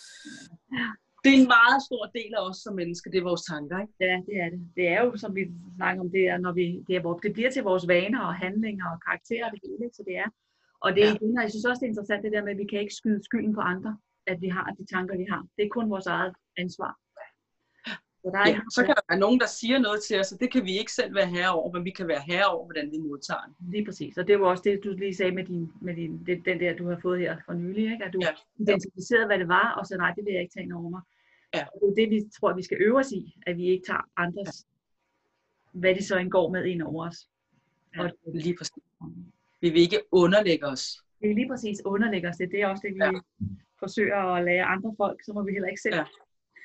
Det 1.25 1.31
er 1.35 1.39
en 1.43 1.51
meget 1.59 1.81
stor 1.89 2.05
del 2.19 2.33
af 2.39 2.43
os 2.49 2.57
som 2.65 2.75
mennesker, 2.81 3.11
det 3.11 3.19
er 3.19 3.23
vores 3.31 3.43
tanker, 3.53 3.77
ikke? 3.83 3.93
Ja, 4.01 4.15
det 4.29 4.35
er 4.45 4.49
det. 4.55 4.61
Det 4.77 4.89
er 4.89 4.99
jo, 5.05 5.17
som 5.17 5.31
vi 5.39 5.43
snakker 5.77 6.01
om, 6.05 6.11
det 6.11 6.29
er, 6.33 6.37
når 6.39 6.53
vi, 6.53 6.65
det, 6.89 6.97
er, 6.97 7.03
det 7.25 7.33
bliver 7.33 7.51
til 7.51 7.63
vores 7.63 7.89
vaner 7.89 8.21
og 8.21 8.35
handlinger 8.35 8.87
og 8.93 8.99
karakterer 9.07 9.45
og 9.47 9.53
det 9.53 9.61
hele, 9.65 9.91
så 9.97 10.03
det 10.09 10.17
er. 10.25 10.29
Og 10.85 10.89
det 10.95 11.03
er 11.03 11.09
Ja. 11.09 11.15
igen, 11.15 11.39
og 11.39 11.43
jeg 11.45 11.51
synes 11.51 11.65
også, 11.65 11.81
det 11.81 11.87
er 11.87 11.93
interessant 11.95 12.23
det 12.25 12.33
der 12.33 12.43
med, 12.45 12.53
at 12.53 12.59
vi 12.59 12.67
kan 12.71 12.81
ikke 12.81 12.95
skyde 13.01 13.25
skylden 13.25 13.55
på 13.55 13.61
andre, 13.61 13.93
at 14.27 14.41
vi 14.41 14.49
har 14.49 14.67
de 14.79 14.85
tanker, 14.95 15.17
vi 15.23 15.27
har. 15.33 15.43
Det 15.57 15.63
er 15.65 15.69
kun 15.69 15.91
vores 15.91 16.07
eget 16.07 16.33
ansvar. 16.63 16.93
Så 18.23 18.31
der 18.35 18.39
er 18.39 18.49
Ja, 18.49 18.61
så 18.77 18.81
kan 18.87 18.95
der 18.99 19.05
være 19.11 19.21
nogen, 19.25 19.41
der 19.41 19.47
siger 19.61 19.79
noget 19.79 20.01
til 20.09 20.21
os, 20.21 20.33
og 20.33 20.41
det 20.41 20.49
kan 20.53 20.65
vi 20.65 20.73
ikke 20.79 20.93
selv 20.93 21.15
være 21.15 21.27
herre 21.27 21.53
over, 21.59 21.73
men 21.73 21.85
vi 21.85 21.91
kan 21.91 22.09
være 22.09 22.23
herre 22.31 22.49
over, 22.55 22.65
hvordan 22.67 22.87
vi 22.95 22.99
modtager 23.09 23.45
det. 23.49 23.55
Lige 23.75 23.85
præcis. 23.85 24.19
Og 24.19 24.27
det 24.29 24.41
var 24.41 24.47
også 24.47 24.63
det, 24.67 24.81
du 24.85 24.91
lige 25.05 25.15
sagde 25.21 25.33
med, 25.39 25.45
din, 25.45 25.73
med 25.81 25.95
din, 25.97 26.13
det, 26.27 26.45
den 26.45 26.61
der, 26.61 26.77
du 26.77 26.89
har 26.89 26.99
fået 27.03 27.21
her 27.21 27.37
for 27.47 27.53
nylig, 27.53 27.85
ikke? 27.93 28.05
at 28.05 28.13
du 28.13 28.19
Ja. 28.23 28.33
identificerede, 28.63 29.27
hvad 29.27 29.39
det 29.39 29.49
var, 29.49 29.67
og 29.79 29.87
så 29.87 29.97
nej, 29.97 30.13
det 30.17 30.25
vil 30.25 30.33
jeg 30.33 30.43
ikke 30.43 30.55
tage 30.59 30.75
over 30.77 30.91
mig. 30.91 31.01
Ja. 31.55 31.67
Og 31.83 31.93
det 31.97 32.05
er 32.05 32.09
det, 32.11 32.11
vi 32.11 32.31
tror, 32.41 32.55
vi 32.55 32.63
skal 32.63 32.79
øve 32.81 32.99
os 32.99 33.13
i, 33.13 33.35
at 33.47 33.57
vi 33.57 33.65
ikke 33.67 33.85
tager 33.87 34.11
andres, 34.17 34.67
hvad 35.73 35.95
de 35.95 36.05
så 36.05 36.17
indgår 36.19 36.51
med 36.53 36.65
ind 36.65 36.83
over 36.83 37.07
os. 37.09 37.29
Ja, 37.97 38.03
Og 38.05 38.13
lige 38.35 38.57
præcis. 38.57 38.83
Vi 39.61 39.71
vil 39.71 39.81
ikke 39.83 40.01
underlægge 40.13 40.67
os. 40.67 41.05
det 41.21 41.31
er 41.31 41.35
lige 41.35 41.49
præcis 41.49 41.79
underlægger 41.85 42.29
os 42.31 42.37
det. 42.37 42.51
Det 42.51 42.63
er 42.63 42.67
også 42.69 42.83
det, 42.87 42.95
vi 42.95 42.99
ja. 43.01 43.11
Ja. 43.13 43.21
forsøger 43.79 44.17
at 44.17 44.45
lære 44.45 44.65
andre 44.65 44.95
folk, 44.97 45.25
så 45.25 45.33
må 45.33 45.43
vi 45.43 45.53
heller 45.53 45.69
ikke 45.69 45.83
selv 45.83 45.95
ja. 45.95 46.05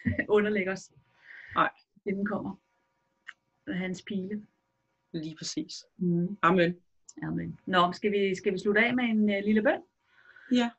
Ja. 0.05 0.11
underlægge 0.35 0.71
os. 0.71 0.91
Nej. 1.55 1.69
Det 2.05 2.15
den 2.15 2.25
kommer. 2.25 2.59
Hans 3.67 4.01
pile. 4.07 4.45
Lige 5.13 5.35
præcis. 5.37 5.85
Mm. 5.97 6.37
Amen. 6.41 6.75
Amen. 7.23 7.59
Nå, 7.65 7.91
skal 7.91 8.11
vi, 8.11 8.35
skal 8.35 8.53
vi 8.53 8.57
slutte 8.59 8.81
af 8.81 8.95
med 8.95 9.03
en 9.03 9.23
uh, 9.23 9.45
lille 9.45 9.61
bøn? 9.61 9.81
Ja. 10.51 10.69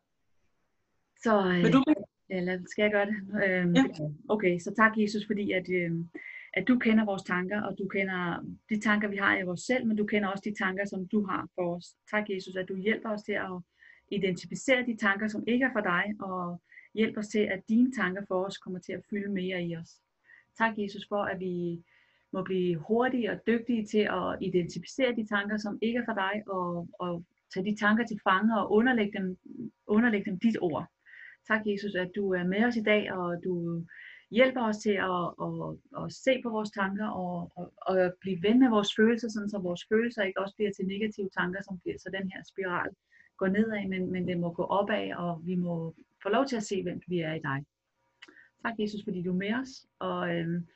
Så, 1.22 1.38
øh, 1.46 1.62
Vil 1.64 1.72
du 1.72 1.84
Eller 2.30 2.58
skal 2.66 2.82
jeg 2.82 2.92
gøre 2.92 3.06
det? 3.06 3.16
Øhm, 3.44 3.74
Ja. 3.74 3.84
Okay, 4.28 4.58
så 4.58 4.74
tak 4.76 4.92
Jesus, 4.96 5.26
fordi 5.26 5.52
at, 5.52 5.66
øhm, 5.70 6.08
at 6.54 6.68
du 6.68 6.78
kender 6.78 7.04
vores 7.04 7.22
tanker, 7.22 7.62
og 7.62 7.78
du 7.78 7.88
kender 7.88 8.46
de 8.70 8.80
tanker, 8.80 9.08
vi 9.08 9.16
har 9.16 9.38
i 9.38 9.42
vores 9.42 9.60
selv, 9.60 9.86
men 9.86 9.96
du 9.96 10.06
kender 10.06 10.28
også 10.28 10.42
de 10.44 10.54
tanker, 10.64 10.84
som 10.84 11.08
du 11.08 11.26
har 11.26 11.48
for 11.54 11.76
os. 11.76 11.86
Tak 12.10 12.30
Jesus, 12.30 12.56
at 12.56 12.68
du 12.68 12.76
hjælper 12.76 13.10
os 13.10 13.22
til 13.22 13.32
at 13.32 13.56
identificere 14.10 14.86
de 14.86 14.96
tanker, 14.96 15.28
som 15.28 15.44
ikke 15.46 15.64
er 15.64 15.72
for 15.72 15.80
dig, 15.80 16.04
og 16.20 16.60
Hjælp 16.94 17.16
os 17.16 17.28
til, 17.28 17.38
at 17.38 17.68
dine 17.68 17.92
tanker 17.92 18.22
for 18.28 18.44
os 18.44 18.58
kommer 18.58 18.78
til 18.80 18.92
at 18.92 19.04
fylde 19.10 19.32
mere 19.32 19.62
i 19.62 19.76
os. 19.76 19.90
Tak, 20.58 20.78
Jesus, 20.78 21.06
for 21.08 21.22
at 21.22 21.40
vi 21.40 21.82
må 22.32 22.42
blive 22.42 22.76
hurtige 22.76 23.30
og 23.30 23.38
dygtige 23.46 23.86
til 23.86 23.98
at 23.98 24.38
identificere 24.40 25.14
de 25.14 25.26
tanker, 25.26 25.56
som 25.56 25.78
ikke 25.82 25.98
er 25.98 26.04
for 26.04 26.14
dig, 26.14 26.42
og, 26.46 26.88
og 26.98 27.24
tage 27.54 27.66
de 27.70 27.76
tanker 27.76 28.04
til 28.06 28.20
fange 28.28 28.60
og 28.60 28.72
underlægge 28.72 29.18
dem, 29.18 29.38
underlægge 29.86 30.30
dem 30.30 30.38
dit 30.38 30.56
ord. 30.60 30.86
Tak, 31.48 31.62
Jesus, 31.66 31.94
at 31.94 32.10
du 32.16 32.32
er 32.32 32.44
med 32.44 32.64
os 32.64 32.76
i 32.76 32.82
dag, 32.82 33.12
og 33.12 33.44
du 33.44 33.84
hjælper 34.30 34.62
os 34.62 34.78
til 34.78 34.96
at, 35.12 35.22
at, 35.46 35.54
at 36.04 36.12
se 36.12 36.40
på 36.42 36.50
vores 36.50 36.70
tanker 36.70 37.08
og, 37.08 37.52
og, 37.56 37.72
og 37.86 38.12
blive 38.20 38.42
ven 38.42 38.58
med 38.58 38.68
vores 38.68 38.90
følelser, 38.96 39.28
sådan 39.28 39.50
så 39.50 39.58
vores 39.58 39.84
følelser 39.92 40.22
ikke 40.22 40.40
også 40.40 40.54
bliver 40.56 40.72
til 40.72 40.86
negative 40.86 41.30
tanker, 41.38 41.62
som 41.62 41.78
bliver, 41.78 41.98
så 41.98 42.08
den 42.18 42.30
her 42.32 42.42
spiral 42.50 42.90
går 43.36 43.46
nedad, 43.46 43.88
men, 43.88 44.12
men 44.12 44.28
den 44.28 44.40
må 44.40 44.52
gå 44.52 44.64
opad, 44.64 45.12
og 45.12 45.40
vi 45.46 45.54
må 45.54 45.94
få 46.22 46.28
lov 46.28 46.46
til 46.46 46.56
at 46.56 46.62
se, 46.62 46.82
hvem 46.82 47.00
vi 47.06 47.18
er 47.18 47.34
i 47.34 47.38
dig. 47.48 47.64
Tak, 48.64 48.74
Jesus, 48.78 49.00
fordi 49.04 49.22
du 49.22 49.30
er 49.30 49.42
med 49.44 49.54
os, 49.54 49.86
og 49.98 50.36
øhm, 50.36 50.66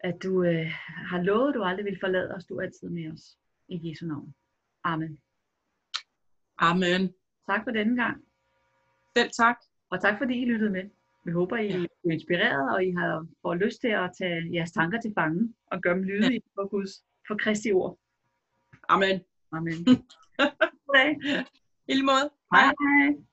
at 0.00 0.22
du 0.22 0.42
øh, 0.42 0.66
har 1.10 1.22
lovet, 1.22 1.48
at 1.48 1.54
du 1.54 1.62
aldrig 1.62 1.84
vil 1.84 1.98
forlade 2.00 2.34
os. 2.34 2.44
Du 2.44 2.56
er 2.56 2.62
altid 2.62 2.88
med 2.88 3.12
os. 3.12 3.38
I 3.68 3.88
Jesu 3.88 4.06
navn. 4.06 4.34
Amen. 4.84 5.20
Amen. 6.58 7.14
Tak 7.46 7.64
for 7.64 7.70
denne 7.70 7.96
gang. 8.02 8.24
Selv 9.16 9.30
tak. 9.30 9.56
Og 9.90 10.00
tak 10.00 10.18
fordi 10.18 10.42
I 10.42 10.44
lyttede 10.44 10.70
med. 10.70 10.84
Vi 11.24 11.32
håber, 11.32 11.56
I 11.56 11.70
er 11.70 12.10
inspireret, 12.10 12.74
og 12.74 12.84
I 12.84 12.90
har 12.90 13.26
får 13.42 13.54
lyst 13.54 13.80
til 13.80 13.88
at 13.88 14.10
tage 14.18 14.54
jeres 14.54 14.72
tanker 14.72 15.00
til 15.00 15.12
fange 15.18 15.54
og 15.66 15.80
gøre 15.82 15.94
dem 15.94 16.02
lydige 16.02 16.42
for 16.54 16.68
Guds, 16.68 17.04
for 17.28 17.36
Kristi 17.36 17.72
ord. 17.72 17.98
Amen. 18.88 19.20
Amen. 19.52 19.84
God 20.86 20.94
dag. 20.94 21.16
I 21.88 21.92
lige 21.94 22.02
måde. 22.02 22.30
Hej 22.52 22.64
hej. 22.64 23.29